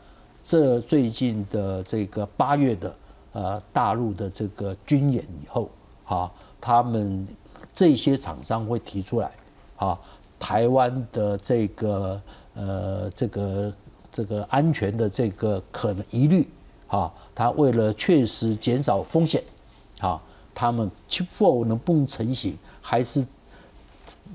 [0.44, 2.96] 这最近的这个八月的
[3.34, 5.72] 呃大陆的这个军演以后，
[6.04, 7.28] 好，他们
[7.74, 9.32] 这些厂商会提出来，
[9.78, 10.00] 啊，
[10.40, 12.22] 台湾的这个
[12.54, 13.74] 呃这个
[14.12, 16.48] 这个安全的这个可能疑虑，
[16.88, 19.44] 啊，他为了确实减少风险，
[20.00, 20.22] 啊。
[20.54, 23.26] 他们 Chip Four 能不能成型，还是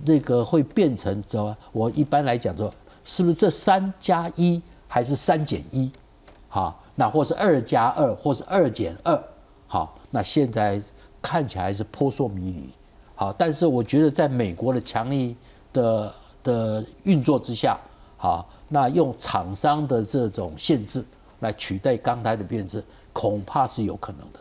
[0.02, 1.56] 那个会变成知道吧？
[1.72, 2.72] 我一般来讲说，
[3.04, 5.92] 是不是这三加一还是三减一？
[6.48, 9.22] 好，那或是二加二，或是二减二？
[9.66, 10.80] 好，那现在
[11.20, 12.70] 看起来是扑朔迷离。
[13.16, 15.34] 好，但是我觉得在美国的强力
[15.72, 17.76] 的的运作之下，
[18.16, 21.04] 好，那用厂商的这种限制
[21.40, 24.40] 来取代刚才的变质，恐怕是有可能的。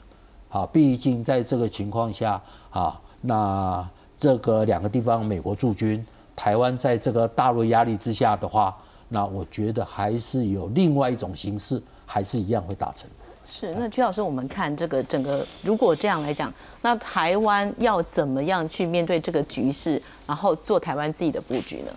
[0.49, 8.75] 啊，毕竟在这个情况下，啊，那这个两个地方美国驻军，台湾在这个大陆压力之下的话，
[9.07, 13.09] 那我觉得还是有另外一种形式，还是一样会达成。
[13.47, 21.91] 是，那曲老师，我们看这个整个，如果这样来讲，那台湾要怎么样去面对这个局势，然后做台湾自己的布局呢？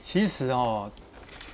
[0.00, 0.88] 其实哦，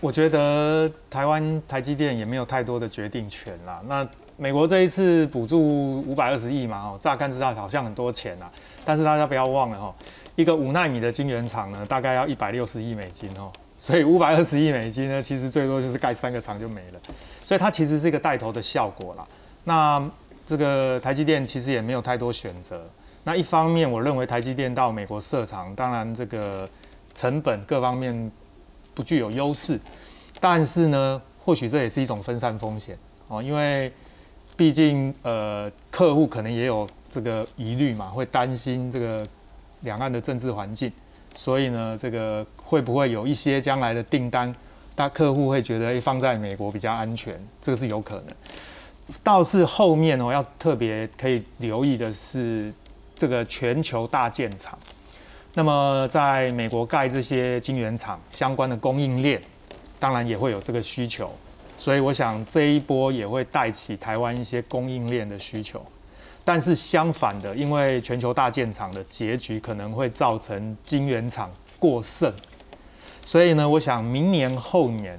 [0.00, 3.80] 我觉得台湾台积电也没有太多的决定权啦。
[3.86, 4.06] 那
[4.36, 5.58] 美国这一次补助
[6.02, 8.50] 五百二十亿嘛，哦，乍看之下好像很多钱啊，
[8.84, 9.94] 但是大家不要忘了哈，
[10.36, 17.00] 一个五纳米的晶圆厂呢，大概要一百六十亿美金哦，所以五百二十亿美金呢，其实最多就是盖三个厂就没了，
[17.44, 19.26] 所以它其实是一个带头的效果啦。
[19.64, 20.10] 那
[20.46, 22.84] 这个台积电其实也没有太多选择。
[23.22, 26.68] 那一方面，我认为台积电到美国设厂，当然这个
[27.14, 28.30] 成本各方面
[28.94, 29.78] 不具有优势，
[30.40, 33.92] 但是呢，或许这也是一种分散风险哦，因为。
[34.56, 39.26] 毕竟，呃，客户可能也有这个疑虑嘛，会担心这个
[39.80, 40.92] 两岸的政治环境，
[41.36, 44.54] 所以呢，这个会不会有一些将来的订单，
[44.94, 48.26] 大客户会觉得放在美国比较安全，这个是有可能。
[49.22, 52.72] 倒是后面哦，要特别可以留意的是
[53.14, 54.78] 这个全球大建厂，
[55.52, 59.42] 那么在美国盖这些晶圆厂相关的供应链，
[59.98, 61.30] 当然也会有这个需求。
[61.76, 65.84] 所以我想这一波也会带起台湾一些供应链的需求，
[66.44, 72.32] 但是相反的，因为全球大建厂的结局可能会造成晶圆厂过剩，
[73.24, 75.18] 所以呢，我想明年后年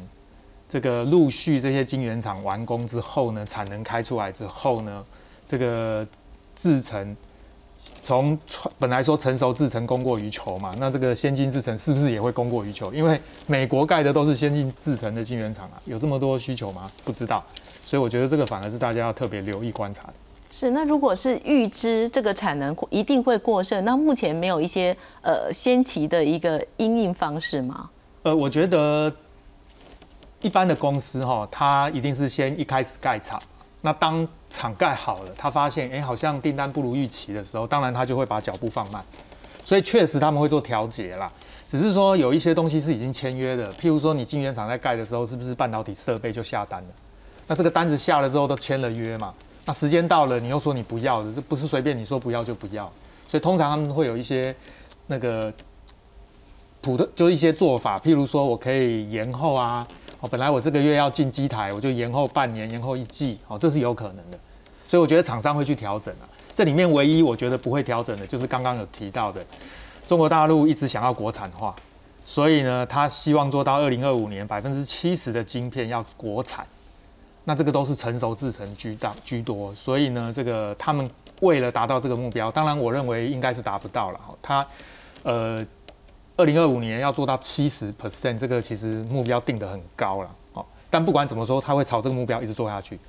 [0.69, 5.03] 这个陆续这些晶圆厂完工之后呢，产能开出来之后呢，
[5.47, 6.07] 这个
[6.55, 7.15] 制程。
[8.01, 8.39] 从
[8.79, 12.91] 本来说成熟制程供过于求嘛，那这个先进制程是不是也会供过于求？
[12.93, 16.89] 因为美国盖的都是先进制程的晶圆厂啊，有这么多需求吗？
[17.03, 17.43] 不知道，
[17.83, 20.13] 所以我觉得这个反而是大家要特别留意观察的。
[20.57, 27.89] 是，那如果是预知这个产能一定会过剩，那目前没有一些呃先期的一个应应方式吗？
[28.23, 29.13] 呃，我觉得
[30.41, 33.37] 一般的公司哈，它一定是先一开始盖厂。
[33.81, 39.03] 那当厂盖好了，他发现哎，好像订单不如预期的时候，当然他就会把脚步放慢。
[39.65, 41.29] 所以确实他们会做调节啦，
[41.67, 46.87] 只是说有一些东西是已经签约的，譬如说你晶圆厂在盖的时候，是不是半导体设备就下单了？
[47.45, 49.33] 那这个单子下了之后都签了约嘛？
[49.65, 52.91] 那时间到了，你又说你不要的，这不是随便你说不要就不要。
[53.27, 54.55] 所以通常他们会有一些
[55.07, 55.51] 那个
[56.81, 59.85] 普的，就一些做法，譬如说我可以延后啊，
[60.19, 64.37] 哦，本来我这个月要进机台，我就延后半年，延后一季，哦，这是有可能的。
[64.87, 66.29] 所以我觉得厂商会去调整啊。
[66.53, 69.43] 这里面唯一我觉得不会调整的，就是刚刚有提到的，
[70.07, 71.75] 中国大陆一直想要国产化，
[72.23, 76.65] 所以呢，他希望做到二零二五年百分之七十的晶片要国产。
[77.47, 81.09] 那这个都是成熟制成居大居多，所以呢，这个他们
[81.41, 84.19] 为了达到这个目标，当然我认为应该是达不到了。
[84.41, 84.65] 他
[85.23, 85.65] 呃，
[86.35, 90.29] 二零二五年要做到七十 percent，这个其实目标定得很高了。
[90.53, 92.99] 哦，但不管怎么说，他会朝这个目标一直做下去。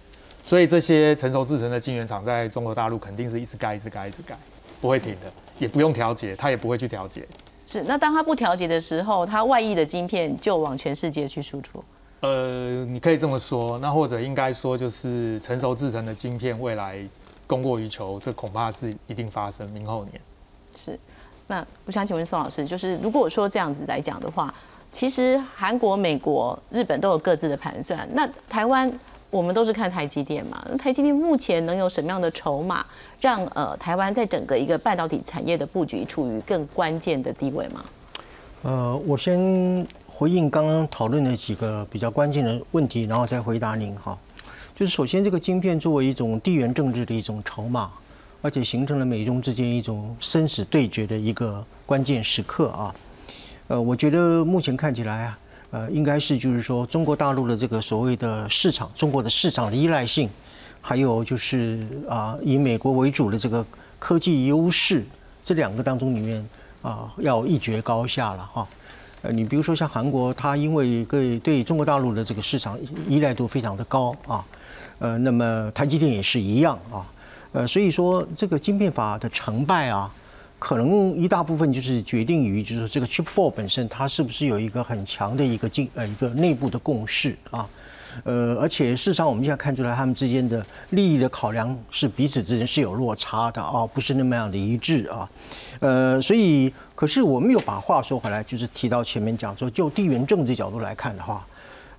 [0.44, 4.36] 所以这些成熟制成的晶圆厂在中国大陆肯定是一直盖、一直盖、一直盖，
[4.80, 7.26] 不会停的，也不用调节，他也不会去调节。
[7.66, 11.82] 是，那当他不调节的时候，他外溢的晶片就往全世界去输出。
[12.20, 16.98] 呃，你可以这么说，那或者应该说，就是成熟制成的晶片未来
[17.46, 20.18] 供过于求，这恐怕是一定发生，明后年。
[20.74, 20.98] 是，
[21.46, 24.52] 那我想请问宋老师，就是如果说这样子来讲的话，
[24.90, 28.90] 其实韩国、美国、日本都有各自的盘算，那台湾
[29.30, 32.84] 我们都是看台积电嘛，那台积电目前能有什么样的筹码，
[33.20, 37.84] 让呃台湾在整个一个半导体产业的布局处于更关键的地位吗？
[38.62, 39.86] 呃，我先。
[40.18, 44.18] 回应刚刚讨论的几个比较关键的问题，然后再回答您哈。
[44.74, 47.90] 就是首先，这个晶片作为一种地缘政治的一种筹码，
[48.40, 52.94] 而且形成了美中之间一种生死对决的一个关键时刻啊。
[53.68, 55.38] 呃，我觉得目前看起来啊，
[55.72, 60.30] 呃，应该是就是说中国大陆的这个所谓的市场，中国的市场的依赖性，
[60.80, 63.62] 还有就是啊以美国为主的这个
[63.98, 65.04] 科技优势，
[65.44, 66.48] 这两个当中里面
[66.80, 68.66] 啊要一决高下了哈。
[69.32, 74.44] 你比如说像韩国，它因为对对中国大陆的这个市场依赖度非常的高啊，
[74.98, 77.06] 呃，那么台积电也是一样啊，
[77.52, 80.12] 呃，所以说这个晶片法的成败啊，
[80.58, 87.68] 可能一大部分就是决定于就是这个 Chip Four 本身它是不是有一个很强的一个进呃一个内部的共识啊。
[88.24, 95.28] 呃，而且事实上，我们现在看出来，他们之间的利益的考量是彼此之间是有落差的啊，不是那么样的一致啊。
[95.80, 101.46] 呃，所以，可是我们又把话说回来，就是提到前面讲说，就地缘政治角度来看的话，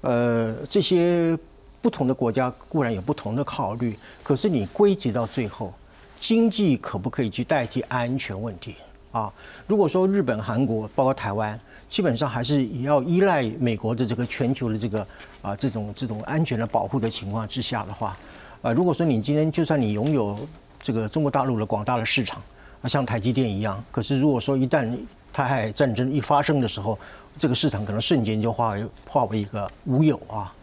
[0.01, 1.37] 呃，这些
[1.81, 5.73] 不同的国家固然有不同的考虑，可是你归结到最后，
[6.19, 8.75] 经济可不可以去代替安全问题
[9.11, 9.31] 啊？
[9.67, 11.59] 如果说日本、韩国，包括台湾。
[11.89, 15.07] 基本上还是也要依赖美国的这个全球的这个
[15.41, 18.17] 啊这种这种安全的保护的情况之下的话，
[18.61, 20.37] 啊如果说你今天就算你拥有
[20.81, 22.41] 这个中国大陆的广大的市场
[22.81, 24.95] 啊像台积电一样，可是如果说一旦
[25.31, 26.97] 台海战争一发生的时候，
[27.39, 30.53] 这个市场可能瞬间就化为化为一个乌有啊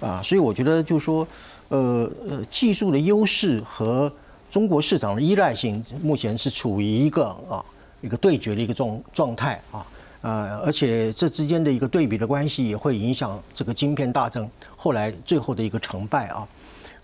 [0.00, 1.26] 啊，所以我觉得就是说
[1.68, 4.12] 呃呃技术的优势和
[4.50, 7.64] 中国市场的依赖性目前是处于一个啊
[8.02, 9.84] 一个对决的一个状状态啊。
[10.22, 16.46] 呃，而且这之间的一个对比的关系也会影响这个晶片大增后来最后的一个成败啊。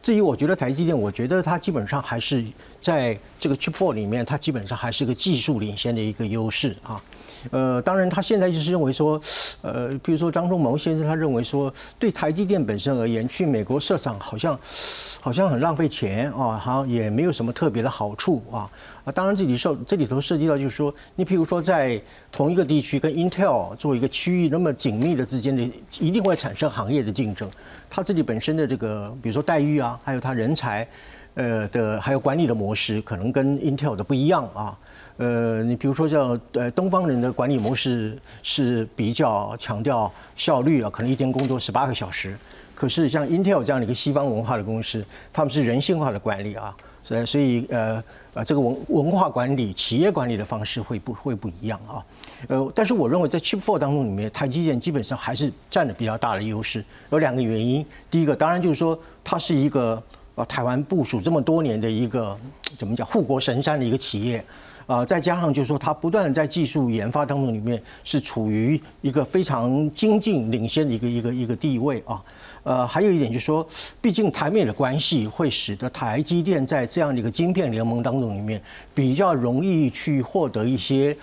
[0.02, 2.44] 至于我觉得台积电，我觉得它基本上还是
[2.82, 7.02] 在这个 Chip Four 里面，它基本上还是个技术领先的一个优势啊。
[7.50, 9.20] 呃，当然他现在就是认为说，
[9.62, 14.58] 呃，比如说张忠谋先生他认为说，对台积电本身而言，去美国设厂好像。
[15.22, 18.68] 好像很浪费钱啊，好像也没有什么特别的好处啊
[19.04, 19.12] 啊！
[19.12, 25.62] 当然这里受这里头涉及到就是说，你譬如说在同一个地区跟 Intel 做一个区域那么紧密的之间的，
[26.00, 27.48] 一定会产生行业的竞争。
[27.88, 30.84] 他自己本身的这个，比如说待遇啊，还有他人才，
[31.34, 34.78] 呃的，还有管理的模式，可能跟 Intel 的不一样啊。
[35.18, 42.36] 呃，你比如说像呃东方人的管理模式是比较强调效率啊，可能一天工作十八个小时。
[42.74, 48.02] 可是像 Intel 这样的一个西方文化的公司，他们是人性化的管理啊，所以所以呃
[48.34, 52.04] 呃这个文文化管理、企业管理的方式会不会不一样啊？
[52.48, 56.84] 呃，但是我认为在 Chip Four 当中里面，台积电基本上还是占了比较大的优势。
[57.10, 60.02] 有两个原因，第一个当然就是说它是一个
[60.34, 62.38] 啊台湾部署这么多年的一个
[62.78, 64.44] 怎么讲护国神山的一个企业。
[64.84, 72.20] 啊，再加上就是说，它不断的在技术研发当中里面是处于一个非常精进领先的一个一个一个地位啊。
[72.64, 73.66] 呃，还有一点就是说，
[74.00, 78.60] 毕竟台美的关系会使得台积电在这样的一个晶片联盟当中里面
[78.92, 81.16] 比较容易去获得一些，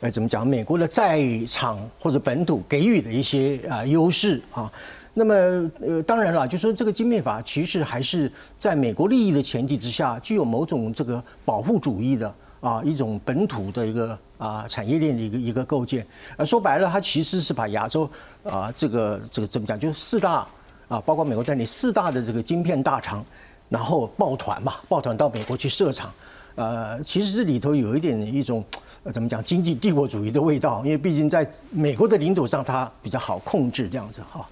[0.00, 4.70] 呃，怎么讲，美国的在场或者本土给予的一些啊优势啊。
[5.14, 5.34] 那么
[5.80, 12.34] 呃，当然了，就说这个晶片法其实还是在美国利益的前提之下，具有某种这个保护主义的。
[12.60, 16.06] 啊，一种本土的一个啊产业链的一个一个构建，
[16.36, 18.06] 呃，说白了，它其实是把亚洲
[18.44, 20.46] 啊这个这个怎么讲，就是四大
[20.86, 23.24] 啊，包括美国在内四大的这个晶片大厂，
[23.70, 26.12] 然后抱团嘛，抱团到美国去设厂，
[26.54, 28.62] 呃，其实这里头有一点一种
[29.04, 34.46] 呃怎么讲经济帝国主义的味道，因为毕竟在美国的领土上它比较好控制这样子哈。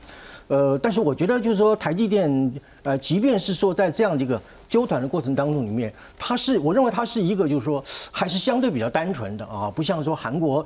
[0.49, 10.65] 呃，但是我觉得就是说，台积电，呃，即便是说在这样的一个纠团的过程当中里面，它是我认为它是一个就是说还是相对比较单纯的啊，不像说韩国，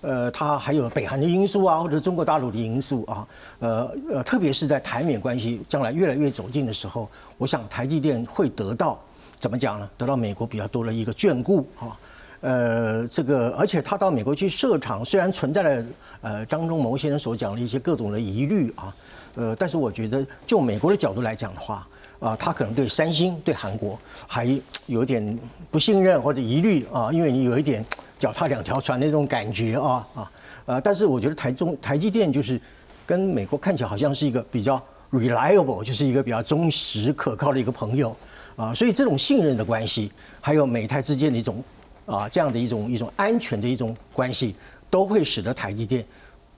[0.00, 3.26] 呃，它还有北韩的因素啊，或者中国大陆的因素啊，
[3.58, 8.98] 呃呃，特别是在台美关系将来越来越走近的时候，我想台积电会得到
[9.40, 9.90] 怎么讲呢？
[9.98, 11.98] 得到美国比较多的一个眷顾啊。
[12.44, 15.86] 呃，这个，而且他到美国去设厂，虽然存在了
[16.20, 18.94] 呃张忠谋先生所讲的一些各种的疑虑啊，
[19.34, 21.88] 呃，但是我觉得就美国的角度来讲的话，
[22.20, 24.46] 啊，他可能对三星、对韩国还
[24.84, 25.38] 有点
[25.70, 27.82] 不信任或者疑虑啊，因为你有一点
[28.18, 30.30] 脚踏两条船的那种感觉啊啊，
[30.66, 32.60] 呃，但是我觉得台中台积电就是
[33.06, 34.78] 跟美国看起来好像是一个比较
[35.10, 38.14] reliable，就是一个比较忠实可靠的一个朋友
[38.54, 41.64] 啊，所以这种信任的关系，还有美台之间的一种。
[42.06, 44.54] 啊，这样的一种一种安全的一种关系，
[44.90, 46.04] 都会使得台积电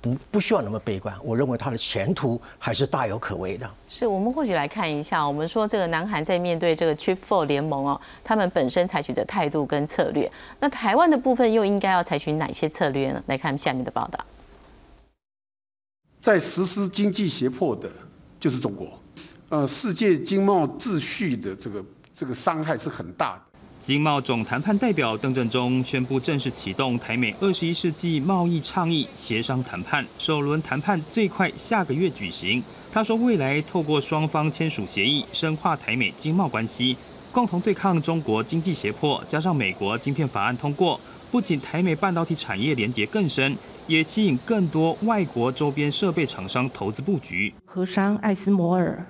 [0.01, 1.14] 不不需要那么悲观。
[1.24, 3.70] 我认为它的前途还是大有可为的。
[3.88, 10.30] 是我们或许来看一下，我们说这个南韩在面对这个 Chip Four 联盟哦，他们本身采取的态度跟策略，
[10.61, 13.22] 那台湾的部分又应该要采取哪些策略呢？
[13.26, 14.18] 来看下面的报道。
[16.20, 17.88] 在实施经济胁迫的，
[18.40, 18.99] 就是中国。
[19.49, 21.84] 呃，世界经贸秩序的这个
[22.16, 23.42] 这个伤害是很大的。
[23.78, 32.62] 经贸总谈判代表邓振中宣布正式启动台美二十一世纪贸易倡议协商谈判，首轮谈判最快下个月举行。
[32.92, 36.96] 他说，未来透过双方签署协议，深化台美经贸关系，
[37.30, 40.98] 共同对抗中国经济胁迫，加上美国晶片法案通过，
[41.30, 43.56] 不仅台美半导体产业连结更深，
[43.86, 47.52] 也吸引更多外国周边设备厂商投资布局。
[47.66, 49.06] 和商艾斯摩尔。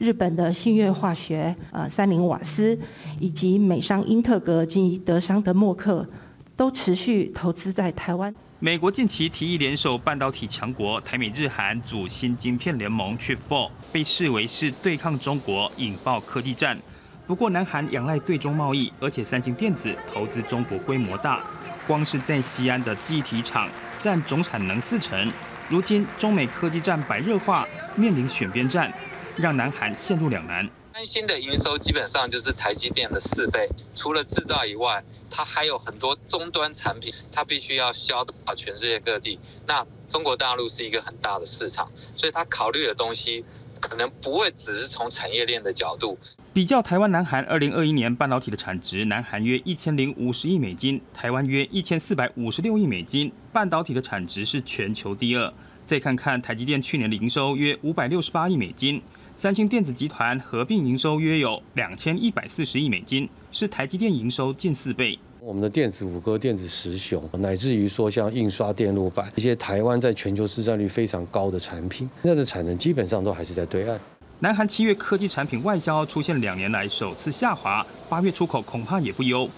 [0.00, 2.76] 日本的信越化学、呃，三菱瓦斯，
[3.18, 6.08] 以及美商英特格及德商的默克，
[6.56, 8.34] 都持续投资在台湾。
[8.60, 16.78] 美国近期提议联手半导体强国台美日韩组新晶片联盟 Chip f o r 被视为是对抗中国引爆科技战。
[17.26, 21.44] 不过，南韩仰赖对中贸易，而且三星电子投资中国规模大，
[21.86, 25.30] 光是在西安的记忆体厂占总产能四成。
[25.68, 28.90] 如今中美科技战白热化，面临选边站。
[29.36, 30.68] 让南韩陷入两难。
[30.92, 39.38] 三星的营收基本上就是台积电的四倍，除了制造以外，它还有很多终端产品，它必须要销到全世界各地。
[39.66, 43.44] 那中国大陆是一个很大的市场，所以它考虑的东西
[43.80, 46.18] 可能不会只是从产业链的角度。
[46.52, 55.54] 比较台湾、南韩二零二一年半导体的产值，南韩约一千零五十亿美金，台湾约一千四百五十六亿美金，半导体的产值是全球第二。
[55.86, 59.00] 再看看台积电去年的营收约五百六十八亿美金。
[59.40, 65.18] 三星电子集团合并营收约有两千一百四十亿美金，是台积电营收近四倍。
[65.40, 73.98] 我们的电子五哥、电子十雄，乃至于说像印刷电路板一些台湾在全球市占率非常高的产品，现在的产能基本上都还是在对岸。
[74.40, 79.48] 南韩七月科技产品外销出现两年来首次下滑，八月出口恐怕也不优。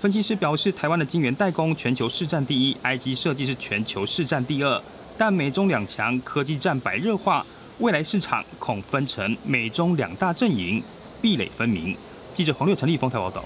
[0.00, 4.80] 分析师表示，台湾的晶圆代工全球市占第一，IC 设计是全球市占第二，
[5.18, 7.44] 但美中两强科技战白热化。
[7.78, 10.80] 未来市场恐分成美中两大阵营，
[11.20, 11.96] 壁垒分明。
[12.34, 13.42] 记者黄六、陈立峰台报道。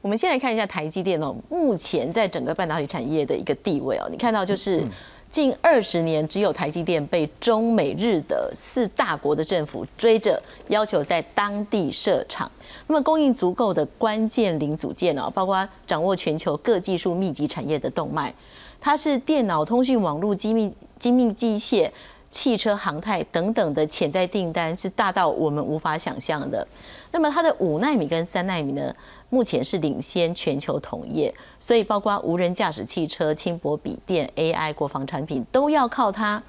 [0.00, 4.82] 我们先来看一下台积电哦，目前在整个半导体产业的一个地位哦，你看到就是
[5.30, 12.50] 近二十年只有台积电被中美日的四大国的政府追着要求在当地设厂，
[12.86, 18.34] 那么供应足够的关键零组件哦，包括掌握全球各技术密集产业的动脉，
[18.80, 21.90] 它是电脑、通讯、网络、精密精密机械。
[22.34, 26.66] 汽车、航太等等的潜在订单是大到我们无法想象的。
[27.12, 28.92] 那么它的五纳米跟三纳米呢，
[29.30, 36.42] 目前是领先全球同业，所以包括无人驾驶汽车、轻薄笔电、AI、国防产品都要靠它。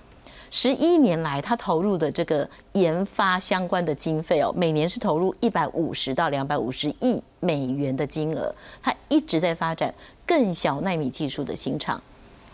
[0.49, 8.53] 十一年来，它投入的这个研发相关的经费哦，每年是投入一百五十到两百五十亿美元的金额。
[8.81, 9.93] 它一直在发展
[10.25, 12.01] 更小纳米技术的新厂。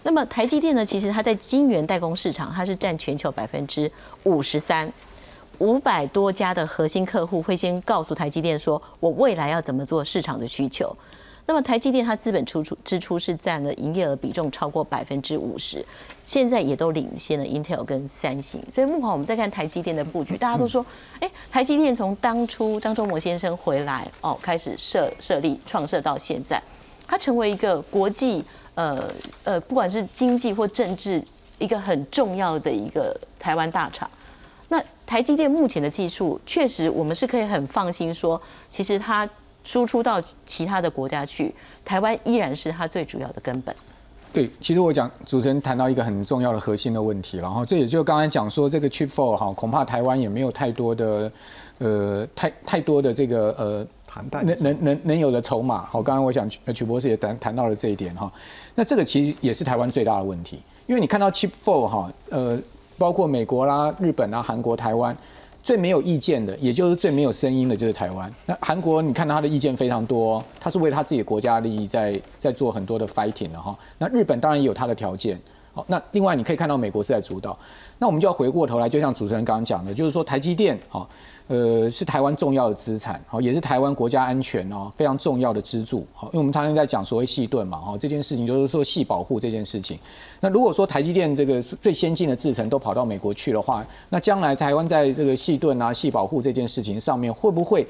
[0.03, 0.83] 那么台积电呢？
[0.83, 3.89] 其实它在晶圆代工市场，它是占全球百分之
[4.23, 4.91] 五十三，
[5.59, 10.91] 五百多家的核心客户会先告诉台积电说，我未来要怎么做市场的需求。
[11.45, 15.85] 那么台积电它资本出出支出是占了营业额比重超过百分之五十，
[16.23, 18.59] 现在也都领先了 Intel 跟三星。
[18.71, 20.83] 所以目前我们再看台积电的布局，大家都说，
[21.19, 26.61] 哎，台积电从当初张忠谋先生回来哦，开始设设立创设到现在，
[27.05, 28.43] 它成为一个国际。
[28.81, 29.13] 呃
[29.43, 31.23] 呃，不管是经济或政治，
[31.59, 34.09] 一个很重要的一个台湾大厂。
[34.69, 39.29] 那台积电目前的技术，确实我们是可以很放心说，其实它
[39.63, 41.53] 输出到其他的国家去，
[41.85, 43.75] 台湾依然是它最主要的根本。
[44.33, 51.31] 对，其实我讲主持人谈到一个很重要的核心的问题，然后这也就刚才讲说这个 Chip Four 哈，恐怕台湾也没有太多的
[51.79, 55.85] 呃太太多的这个呃谈判能能能能有的筹码。
[55.85, 58.31] 好，刚刚我想曲博士也谈谈到了这一点哈，
[58.75, 62.59] 那这个其实也是台湾最大的问题，因为你看到 Chip Four 哈，呃，
[62.97, 65.15] 包括美国啦、日本啦、韩国、台湾。
[65.63, 68.33] 最没有意见的，也就是最没有声音的，就是台湾。
[68.47, 73.77] 那韩国，你看到他的意见非常多，他是为他自己的国家利益在在做很多的 fighting 的哈。
[73.99, 75.39] 那日本当然也有他的条件。
[75.71, 77.55] 好，那另外你可以看到美国是在主导。
[77.99, 81.07] 那我们就要回过头来，就像主持人刚刚讲的，就是说台积电，哈，
[81.51, 89.99] 呃，是台湾重要的资产，好，也是台湾国家安全哦非常重要的支柱，好，因为我们常常在讲所谓细盾嘛，哈，这件事情就是说细保护这件事情。
[90.39, 97.85] 那如果说台积电这个最先进的制程都跑到美国去的话，那将来台湾在这个细盾啊、细保护这件事情上面会不会？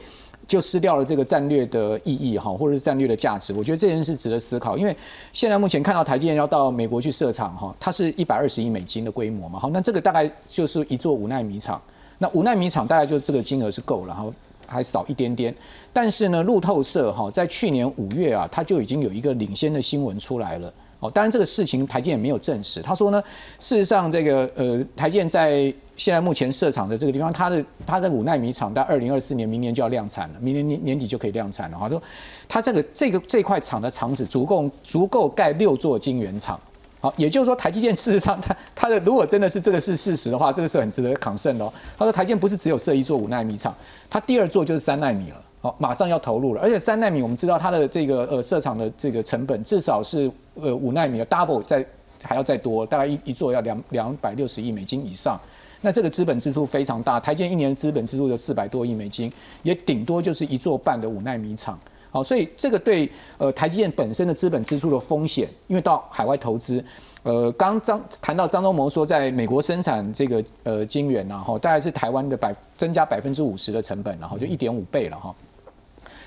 [0.48, 3.54] 就失掉了这个战略的意义哈，或者是战略的价值。
[3.54, 4.98] 我觉得这件事值得思考，因为
[5.32, 11.80] 现在目前看到台积电要到美国去设厂哈，它是一百二十亿美金的规模嘛，好，那这个大概就是一座五纳米厂。
[12.22, 14.32] 那五纳米厂大概就这个金额是够了，然后
[14.68, 15.54] 还少一点点。
[15.92, 20.72] 但是呢，路透社哈在去年五月啊，它就已经有一个领先的新闻出来了。
[21.00, 22.80] 哦，当然这个事情台建也没有证实。
[22.80, 23.20] 他说呢，
[23.60, 31.78] 事实上这个呃台建在现在目前设厂的这个地方，它的它的五纳米厂在二零二四年明年就要量产了，明年年年底就可以量产了。
[31.80, 32.00] 他说，
[32.48, 36.60] 它这个这个这块厂的厂址足够足够盖六座晶圆厂。
[37.02, 41.74] 好，也就是说台积电事实上它它的如果真的是这个是事实的话，这个是很值得抗胜的哦。
[41.98, 43.76] 他说台建不是只有设一座五纳米厂，
[44.08, 45.42] 它第二座就是三纳米了。
[45.62, 51.86] 好，马上要投入了，而且三纳米我们知道它的这个呃设厂的这个成本至少是呃五纳米的 double 在
[52.24, 55.40] 还要再多，大概一一座要两两百六十亿美金以上，
[55.82, 59.32] 那这个资本支出非常大，台建一年资本支出有四百多亿美金，
[59.64, 61.80] 也顶多就是一座半的五纳米厂。
[62.12, 66.84] 好，所以这个对呃台积电本身的资本支出的风险，因为到海外投资，
[67.24, 75.34] 呃，刚张谈到张忠谋说在美国生产这个呃晶圆然后大概是台湾的百增加百分之五十的成本，然后就一点五倍了哈。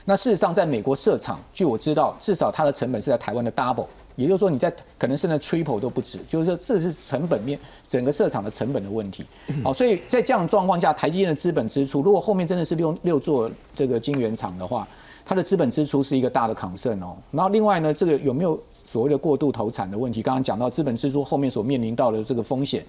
[0.06, 9.24] 那事实上，在美国设厂，据我知道，至少它的成本是在台湾的 double，也就是说，你在可能是那 triple 都不止，就是说这是成本面整个设厂的成本的问题。
[9.62, 14.86] 好，所以在这样状况下，台积电的资本支出，如果后面真的是六六座这个晶圆厂的话，
[15.24, 17.16] 它的资本支出是一个大的抗胜哦。
[17.30, 20.20] 然后另外呢，这个有没有所谓的过度投产的问题？
[20.22, 22.84] 刚刚讲到资本支出后面所面临到的这个风险，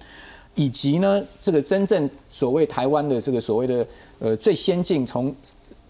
[0.54, 3.86] 以及呢，这个真正所谓台湾的这个所谓的
[4.18, 5.34] 呃最先进从。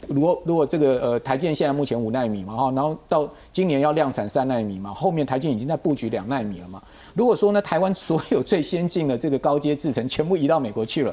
[0.09, 6.81] 如果如果这个呃台建现在目前五纳米嘛哈，然后到今年要量产三纳米嘛，后面台建已经在布局两纳米了嘛。
[7.15, 11.13] 如果说呢台湾所有最先进的这个高阶制程全部移到美国去了，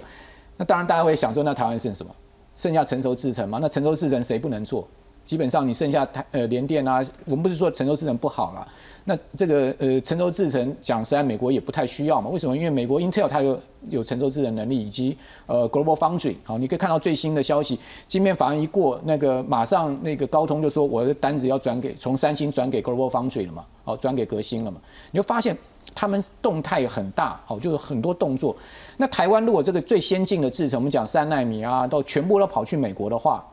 [0.58, 2.14] 那当然大家会想说，那台湾剩什么？
[2.58, 3.58] 剩下成熟制程嘛？
[3.60, 4.86] 那成熟制程谁不能做？
[5.26, 8.68] 基本上你剩下台呃联电啊，我们不是说成熟制程不好了。
[9.06, 12.30] 那这个呃成熟制程讲实在，美国也不太需要嘛？
[12.30, 12.56] 为什么？
[12.56, 13.60] 因为美国 Intel 它有
[13.90, 16.36] 有成熟制程能力，以及呃 Global Foundry。
[16.44, 23.66] 好，你可以看到最新的消息，晶片法案一过，那个马上那个高通就说我的单子要转给从三星转给 Global Foundry 了嘛？
[23.84, 24.80] 好，转给革新了嘛？
[25.12, 25.58] 你就发现
[25.94, 28.56] 他们动态很大，好，就是很多动作。
[28.96, 33.46] 那台湾如果这个最先进的制程，我们讲三纳米啊，都全部都跑去美国的话，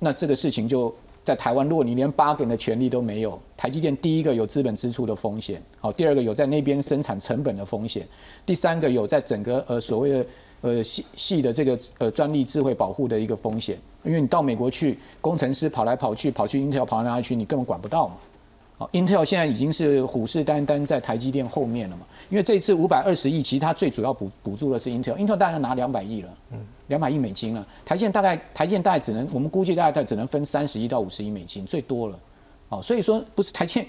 [0.00, 0.92] 那这个事情就。
[1.22, 8.08] 在台湾，如果你连八根的权利都没有，台积电第一个有资本支出的风险，好，第二个有在那边生产成本的风险，
[8.46, 10.26] 第三个有在整个呃所谓的
[10.62, 18.14] 呃系系的这个呃专利智慧保护的一个风险，因为你到美国去，工程师跑来跑去，跑去 Intel 跑到哪里去，你根本管不到嘛。
[18.80, 26.28] 好，Intel 现在已经是虎视眈眈在台积电后面了嘛，因为这次五百二十亿，其实它最主要补补助的是 Intel，Intel 大概拿两百亿了。
[26.52, 26.58] 嗯。
[26.86, 32.18] 两百亿美金了，台建大概台建大概只能，我们估计大概只能分三十亿到五十亿美金，最多了，
[32.68, 33.86] 哦，所以说不是台建，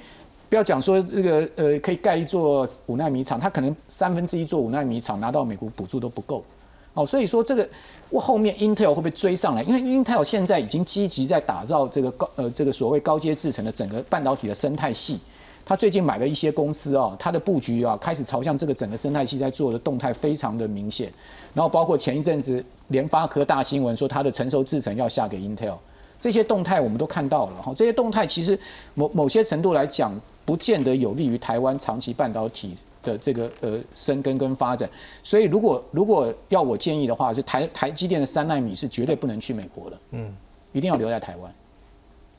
[0.47, 6.45] 不要讲说这个呃可以盖一座五纳米厂，它可能三分之一座五纳米厂拿到美国补助都不够，
[6.93, 7.67] 哦，所以说这个
[8.09, 9.63] 我后面 Intel 会不会追上来？
[9.63, 15.19] 因为 Intel 现在已经积极在打造这个高呃这个所谓高阶制程的整个半导体的生态系。
[15.63, 21.09] 他最近买了一些公司啊，他的布局啊开始朝向这个整个生态系在做的动态非常的明显。
[21.53, 25.75] 然后包括前一阵子联发科大新闻说它的成熟制程要下给 Intel，
[26.19, 27.73] 这些动态我们都看到了哈。
[27.73, 28.59] 这些动态其实
[28.95, 30.11] 某某些程度来讲，
[30.43, 34.89] 不见得有利于台湾长期半导体的这个呃生根跟发展。
[35.23, 40.35] 所以如果如果要我建议的话，是台台积电的三纳米是绝对不能去美国的，嗯，
[40.71, 41.51] 一定要留在台湾。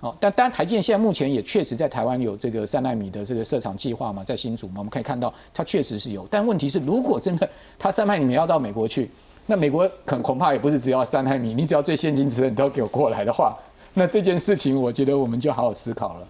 [0.01, 6.27] 好，但当然台积电现在目前也确实在台湾有这个三纳米的这个设厂计划嘛，在新竹嘛，我们可以看到它确实是有。
[6.29, 7.49] 但问题是，如果真的
[7.79, 9.09] 它三纳米要到美国去，
[9.47, 13.57] 那美国恐恐怕也不是只要三纳米，你只要最先进制程都给我过来的话，
[13.95, 16.27] 那这件事情，我觉得我们就好好思考了。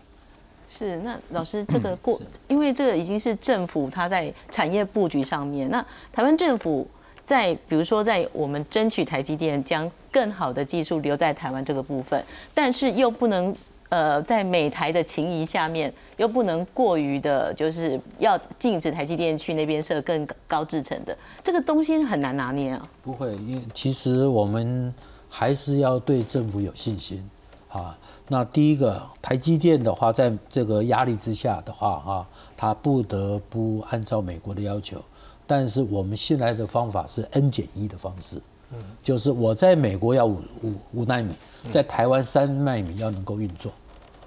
[0.75, 2.18] 是，那老师这个过，
[2.49, 6.87] 因为这个已经是政府它在产业布局上面，那台湾政府
[7.23, 13.55] 在比如说在我们争取台积电将更好的技术留在台湾这个部分，但是又不能
[13.91, 21.14] 呃在美台的情谊下面，又不能过于的，就是要禁止台积电去那边设更高制程的，
[21.45, 22.89] 这个东西很难拿捏啊。
[23.03, 24.93] 不会，因为其实我们
[25.29, 27.23] 还是要对政府有信心
[27.68, 27.97] 啊。
[28.29, 35.03] 那第一个，台积电的话，在这个压力之下的话，哈，它不得不按照美国的要求。
[35.47, 38.41] 但是我们现在的方法是 N 减一的方式，
[38.73, 41.35] 嗯，就是我在美国要五五五纳米，
[41.70, 43.70] 在台湾三纳米要能够运作，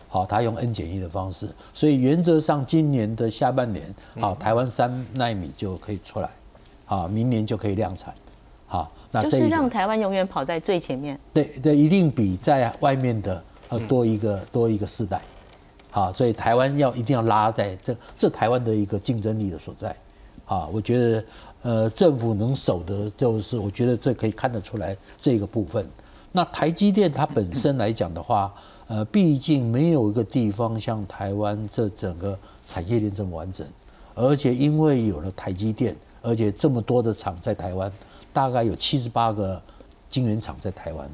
[0.08, 6.30] 好，它用 N 减一的方式，所以原则上今年的下半年，好，台湾三纳米就可以出来，
[6.86, 8.14] 好，明年就可以量产，
[8.68, 11.18] 好，那就是让台湾永远跑在最前面。
[11.34, 13.42] 对对，一定比在外面的。
[13.70, 15.22] 要，多一个多一个世代，
[15.92, 19.96] 好，所以台湾要一定要拉在这这台湾的一个竞争力的所在，
[20.46, 21.26] 啊，我觉得
[21.62, 25.88] 呃政府能守的，就是我觉得这可以看得出来这个部分。
[26.32, 28.54] 那台积电它本身来讲的话，
[28.88, 33.66] 呃，毕竟没有一个地方像台湾这整个产业链这么完整，
[34.14, 37.90] 而且因为有了台积电，而且这么多的厂在台湾，
[38.34, 39.62] 大概有七十八个
[40.10, 41.10] 晶圆厂在台湾。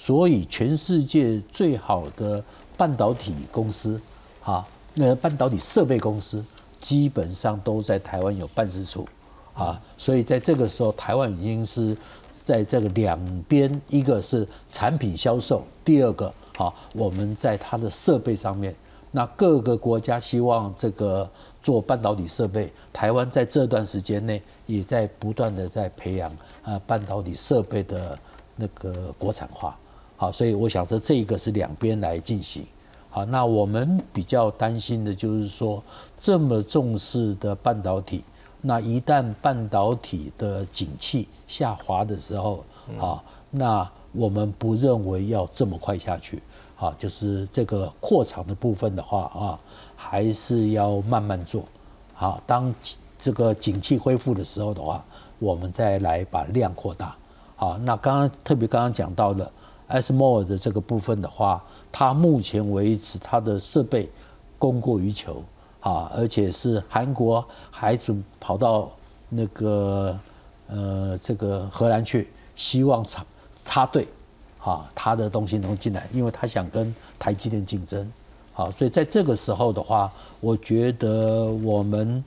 [0.00, 2.42] 所以，全世界最好的
[2.76, 4.00] 半导体公司，
[4.40, 6.42] 哈，那半导体设备公司
[6.80, 9.06] 基本上都在台湾有办事处，
[9.54, 11.96] 啊，所以在这个时候，台湾已经是
[12.44, 13.18] 在这个两
[13.48, 18.74] 边，一个是产品销售，第二个，好，我们在它的设备上面，
[19.10, 21.28] 那各个国家希望这个
[21.60, 26.30] 做半导体设备，台湾在这段时间内也在不断的在培养
[26.62, 28.16] 啊半导体设备的。
[28.60, 29.78] 那个国产化，
[30.20, 32.66] 好，所以我想说这一个是两边来进行，
[33.08, 35.80] 好，那我们比较担心的就是说，
[36.18, 38.24] 这么重视的半导体，
[38.60, 42.64] 那一旦半导体的景气下滑的时候，
[43.00, 46.42] 啊，那我们不认为要这么快下去，
[46.74, 49.60] 好，就是这个扩厂的部分的话啊，
[49.94, 51.62] 还是要慢慢做，
[52.12, 52.74] 好，当
[53.16, 55.04] 这个景气恢复的时候的话，
[55.38, 57.14] 我们再来把量扩大。
[57.54, 59.48] 好，那刚刚特别刚刚讲到的
[59.88, 64.08] s m o 的这个部分的话，它目前为止它的设备
[64.58, 65.42] 供过于求，
[65.80, 68.90] 啊，而且是韩国还准跑到
[69.28, 70.18] 那个
[70.68, 73.26] 呃这个荷兰去，希望插
[73.64, 74.06] 插队，
[74.62, 78.10] 啊，他的东西能进来，因为他想跟台积电竞争，
[78.52, 82.22] 好，所以在这个时候的话，我觉得我们。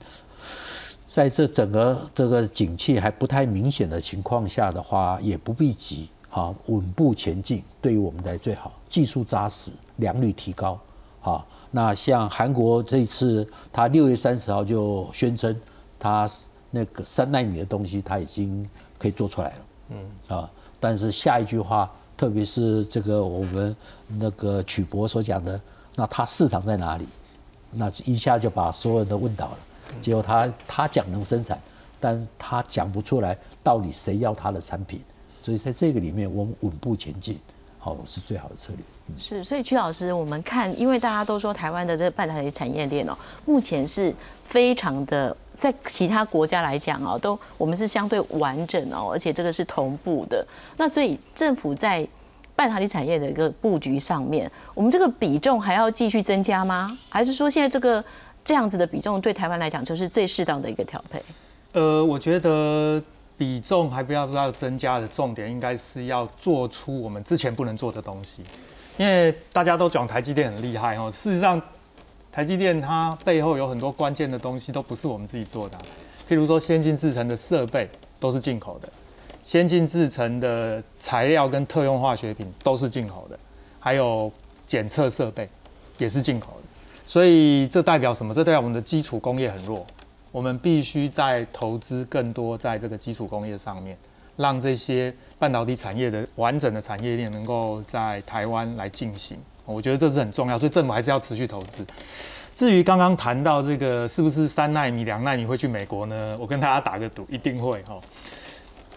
[1.04, 8.72] 在这整个这个景气还不太明显的情况下的话，也不必急，哈，稳步前进，对于我们来最好。
[8.88, 10.80] 技术扎实，良率提高，
[11.20, 11.46] 好。
[11.70, 15.54] 那像韩国这次，他六月三十号就宣称，
[15.98, 16.26] 他
[16.70, 18.66] 那个三纳米的东西他已经
[18.98, 19.56] 可以做出来了，
[19.90, 20.50] 嗯啊。
[20.80, 23.76] 但是下一句话，特别是这个我们
[24.08, 25.60] 那个曲博所讲的，
[25.94, 27.06] 那它市场在哪里？
[27.70, 29.58] 那一下就把所有人都问倒了。
[30.00, 31.60] 结果他他讲能生产，
[32.00, 35.02] 但他讲不出来到底谁要他的产品，
[35.42, 37.38] 所以在这个里面我们稳步前进，
[37.78, 39.18] 好是最好的策略。
[39.18, 44.14] 是，所以曲老师，我们看，因为大家都说台湾的这个半导体产业链哦，目前是
[44.48, 50.46] 非常的，在其他国家来讲哦，都我们是相对完整哦，而且这个是同步的。
[50.76, 52.06] 那所以政府在
[52.54, 56.96] 半导体产业的一个布局上面，我们这个比重还要继续增加吗？
[57.08, 58.02] 还是说现在这个？
[58.44, 61.22] 这样子的比重对台湾来讲就是最适当的一个调配。
[61.74, 63.00] 呃，我觉得
[63.36, 68.42] 比重还不要不要增加的重点，应该是要做出我们之前不能做的东西。
[68.98, 71.60] 因为大家都讲台积电很厉害哦，事实上
[72.30, 75.78] 台积电它背后有很多关键的东西都不是我们自己做的，
[76.28, 77.88] 譬如说先进制程的设备
[78.20, 78.88] 都是进口的，
[79.42, 83.38] 先进制程的材料跟特用化学品都是进口的，
[83.80, 84.30] 还有
[84.66, 85.48] 检测设备
[85.98, 86.68] 也是进口的。
[87.06, 88.32] 所以这代表什么？
[88.32, 89.84] 这代表我们的基础工业很弱，
[90.32, 93.96] 我们必须在投资更多在这个基础工业上面，
[94.36, 99.38] 让这些半导体产业的完整的产业链能够在台湾来进行。
[99.64, 101.86] 我觉得这是很重要，所以政府还是要持续投资。
[102.56, 106.36] 至于刚刚谈到这个是不是三纳米、两纳米会去美国呢？
[106.40, 108.00] 我跟大家打个赌，一定会哈。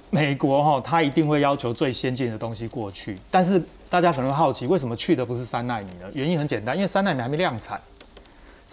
[0.10, 3.18] 美国哈，它一定会要求最先进的东西过去。
[3.30, 6.10] 但是大家可能好奇，为什么去的不是三纳米呢？
[6.14, 7.80] 原因很简单，因为三纳米还没量产。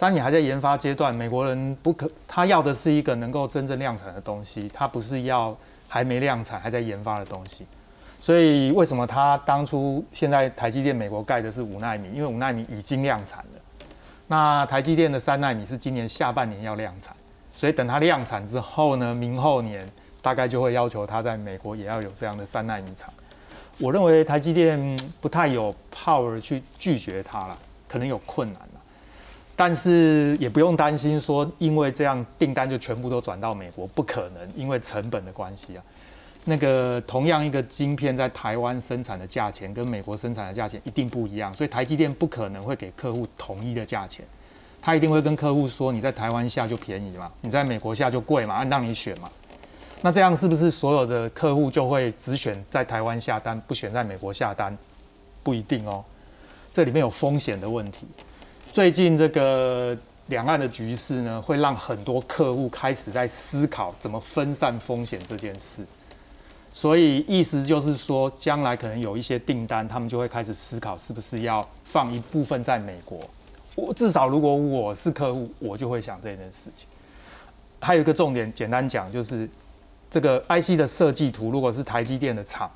[0.03, 5.55] 三米还在研发阶段，美国人不可，他要的是一个能够真正量产的东西，他不是要
[5.87, 7.65] 还没量产还在研发的东西。
[8.19, 12.11] 所以为什么他当初现在台积电美国盖的是五纳米？
[12.13, 13.61] 因为五纳米已经量产了。
[14.27, 17.15] 那台积电的三纳米是今年下半年要量产，
[17.53, 19.89] 所以等它量产之后呢，明后年
[20.21, 23.09] 大概就会要求它在美国也要有这样的三纳米厂。
[23.77, 28.61] 我认为台积电不太有 power 去拒绝它了，可能有困难。
[29.65, 35.83] 但是也不用担心说，因为这样订单就全部都转到美国，不可能，因为成本的关系啊。
[36.43, 44.25] 那个同样一个晶片在台湾生产的价钱跟美国生产的价钱一定不一样，所以台积电不可能会给客户统一的价钱，
[44.81, 49.31] 他一定会跟客户说，你在台湾下就便宜嘛，你在美国下就贵嘛，按让你选嘛。
[50.01, 54.77] 那这样是不是所有的客户就会只选在台湾下单，不选在美国下单？
[55.41, 56.03] 不一定哦，
[56.69, 58.05] 这里面有风险的问题。
[58.73, 59.95] 最近这个
[60.29, 65.85] 两岸的局势呢，会让很多客户开始在思考怎么分散风险这件事。
[66.71, 73.19] 所以意思就是说，将来可能有一些订单，他们就会开始思考是不是要放一部分在美国。
[73.75, 76.87] 我至少如果我是客户，我就会想这件事情。
[77.79, 79.47] 还有一个重点，简单讲就是
[80.09, 82.71] 这个 IC 的设计图，如果是台积电的厂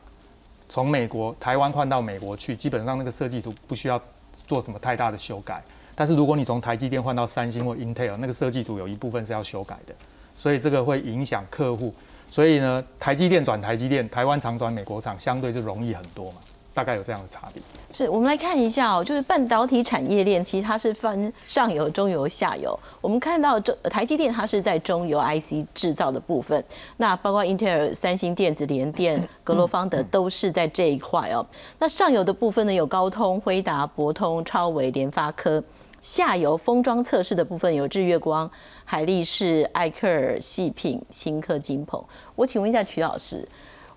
[0.70, 4.00] 从美国台湾换到美国去，基本上那个设计图不需要
[4.46, 5.64] 做什么太大的修改。
[6.00, 9.94] 但是如果你从台积电换到三星或 Intel，那个设计图有一部分是要修改的，
[10.38, 11.92] 所以这个会影响客户。
[12.30, 16.36] 所以呢，台积电转台积电，台湾厂转美国厂，相对就容易很多嘛，
[16.72, 17.64] 大概有这样的差别。
[17.92, 22.78] 是我们来看一下哦，就是半导体产业链，其实它是分上游、中游、下游。
[23.02, 26.64] 我们看到中台积电，它是在中游 IC 制造的部分，
[26.98, 31.44] 那包括英特尔、三星电子、联电、 格罗方德都是在这一块哦。
[31.80, 35.62] 那上游的部分呢，有高通、辉达、博通、超微、联发科；
[36.08, 38.50] 下游封装测试的部分有日月光。
[38.86, 42.02] 海力士、艾克尔、细品、新科、金鹏。
[42.34, 43.46] 我请问一下曲老师，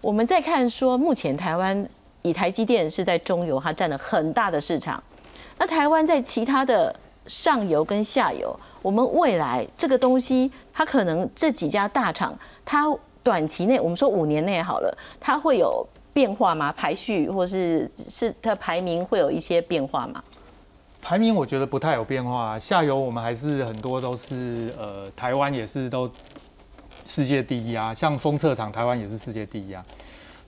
[0.01, 1.89] 我们在看说，目前台湾
[2.23, 5.01] 以台积电是在中游，它占了很大的市场。
[5.57, 6.93] 那台湾在其他的
[7.29, 12.93] 上游跟下游，我们未来这个东西，它可能这几家大厂，它
[13.23, 16.73] 短期内，我们说五年内好了，它会有变化吗？
[16.73, 20.21] 排序或是是它排名会有一些变化吗？
[21.03, 26.11] 排名我觉得不太有变化，下游我们还是很多都是呃，台湾也是都
[27.05, 29.85] 世界第一啊，像封测厂台湾也是世界第一啊。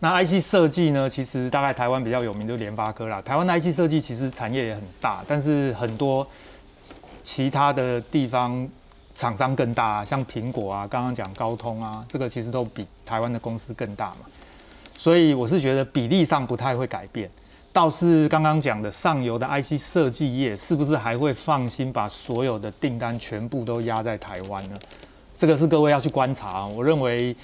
[0.00, 3.22] 那 IC 设计呢，其实大概台湾比较有名就联发科啦。
[3.22, 6.26] 台湾的 IC 设计其实产业也很大，但是很多
[7.22, 8.68] 其他的地方
[9.14, 14.26] 厂商更大，像苹果啊，刚刚讲高通啊，这个其实都比台湾的公司更大嘛。
[14.96, 17.30] 所以我是觉得比例上不太会改变。
[17.72, 24.76] 倒是刚刚讲的上游的 IC 设计业，是不是还会放心把所有的订单全部都压在台湾呢？
[25.36, 26.66] 这个是各位要去观察。
[26.66, 27.34] 我认为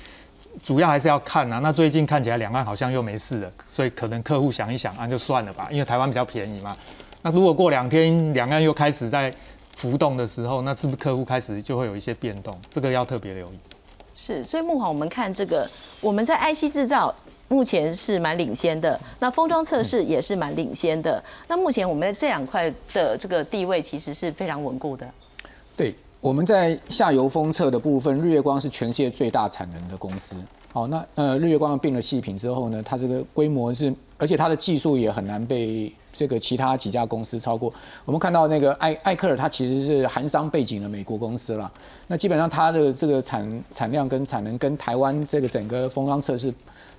[0.62, 1.60] 主要还是要看啊。
[1.60, 6.76] 那最近看起来两岸好像又没事了，所以可能客户想一想啊，就算了吧，因为台湾比较便宜嘛。
[7.22, 9.32] 那如果过两天两岸又开始在
[9.76, 12.60] 浮动的时候，那是不是客户开始就会有一些变动？
[12.70, 13.58] 这个要特别留意。
[14.14, 15.68] 是，所以木华，我们看这个，
[16.02, 17.14] 我们在 IC 制造。
[17.48, 21.22] 目前是蛮领先的，那封装测试也是蛮领先的。
[21.48, 25.08] 那目前我们在这两块的这个地位其实是非常稳固的。
[25.74, 30.36] 对，我们在下游封测的部分，日月光是全世界最大产能的公司。
[30.70, 37.72] 好，那呃，日月光并了细品之后呢，它这个规模是，而且它的技术也很难被这个其他几家公司超过。
[38.04, 41.72] 我们看到那个艾艾克尔，它其实是韩商背景的美国公司了。
[42.06, 46.52] 那基本上它的这个产产量跟产能跟台湾这个整个封装测试。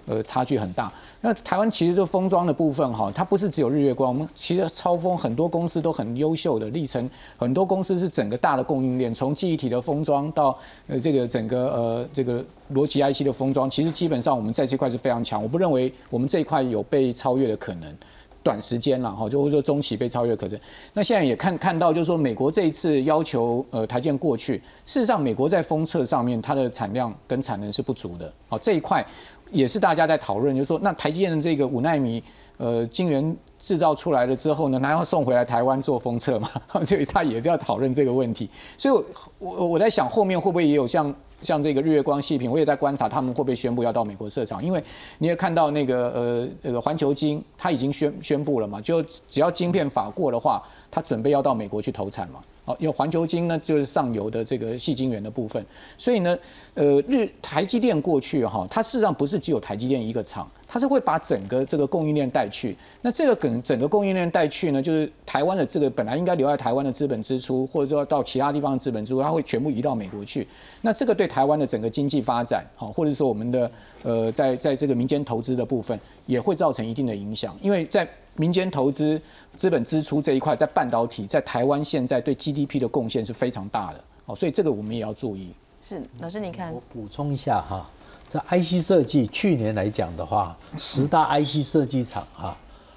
[0.09, 0.91] 呃，差距很大。
[1.21, 7.07] 那台湾其实这封装的部分哈，它不是只有日月光，我们其实超封很多公司都很优秀的，历程
[7.37, 10.57] 很多公司是整个大的供应链，从记忆体的封装到
[10.87, 12.43] 呃这个整个呃这个
[12.73, 15.39] 逻辑 IC 的封装，其实基本上我们在这块是非常强。
[15.39, 17.95] 我不认为我们这一块有被超越的可能，
[18.41, 20.59] 短时间了哈，就会说中期被超越可能。
[20.93, 24.55] 那现在也看看到，就是说美国这一次要求呃台建过去，
[24.85, 29.05] 事实上美国在封测上面它的产量跟产能是不足的，好这一块。
[29.51, 32.23] 也是大家在讨论，就是说，那台积电的这个五纳米，
[32.57, 36.49] 呃，晶圆制造出来了之后呢，还要送回来台湾做封测嘛？
[36.85, 38.49] 所以他也是要讨论这个问题。
[38.77, 39.03] 所以，
[39.39, 44.63] 我我在想，后面会不会也有像像这个日月光、细品，我也在观察他们会不会宣布要到美国设厂？
[44.63, 44.83] 因为
[45.17, 52.39] 你也看到那个呃，那个环球晶，它已经宣宣布了嘛，就只要晶片法过的话，它准备要到美国去投产嘛。
[52.69, 55.65] 好，有环球晶呢，就是上游的这个细晶圆的部分。
[55.97, 56.37] 所以呢，
[56.75, 62.77] 呃，日台积电过去哈，它事实上不是只有台积电一个厂，它是会把整个这个供应链带去。
[63.01, 70.47] 那这个可能整个供应链带去呢，就是台湾的这个本来应该留在台湾的资本支出，或者说到其他地方的资本支出，它会全部移到美国去。
[70.83, 73.71] 那这个对台湾的整个经济发展，好，或者说我们的
[74.03, 77.57] 呃，在在这个民间投资的部分，也会造成一定的影响。
[77.63, 78.07] 因为在
[78.39, 79.21] 民间投资
[79.51, 85.53] 资本支出这一块，在半导体在台湾现在对 GDP 的贡献是非常大的，哦，所以这个我们也要注意。
[85.81, 87.89] 是老师，你看，我补充一下哈，
[88.29, 92.55] 在 IC 设计去年来讲的话，十大 IC 设计厂哈，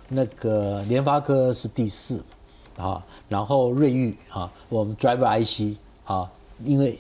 [0.09, 2.22] 那个联发科是第四
[2.76, 6.30] 啊，然后瑞昱啊，我们 Driver IC 啊，
[6.62, 6.97] 因为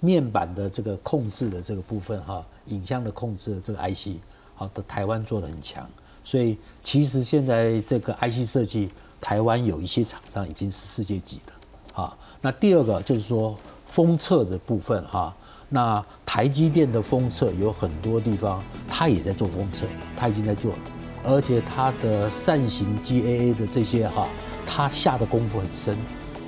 [0.00, 4.18] 面板的这个控制的这个部分哈，影像的控制的这个 IC
[4.56, 5.88] 好的台湾做的很强，
[6.24, 12.16] 所以其实现在这个 IC 设计台湾有一些厂商已经是世界级的啊。
[12.40, 13.54] 那第二个就是说。
[13.86, 15.32] 封测的部分哈，
[15.68, 20.78] 那台积电的封测有很多地方，它也在做封测，它已经在做了，
[21.22, 24.26] 而且它的扇形 GAA 的这些哈，
[24.66, 25.96] 它下的功夫很深，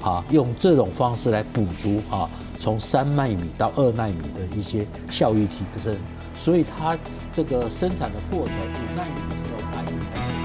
[0.03, 5.97] 啊，用这种方式来补足啊，从三纳米到二纳米的一些效率提升，
[6.35, 6.99] 所以它
[7.37, 10.36] 这个生产的过程五纳米的时候白米才有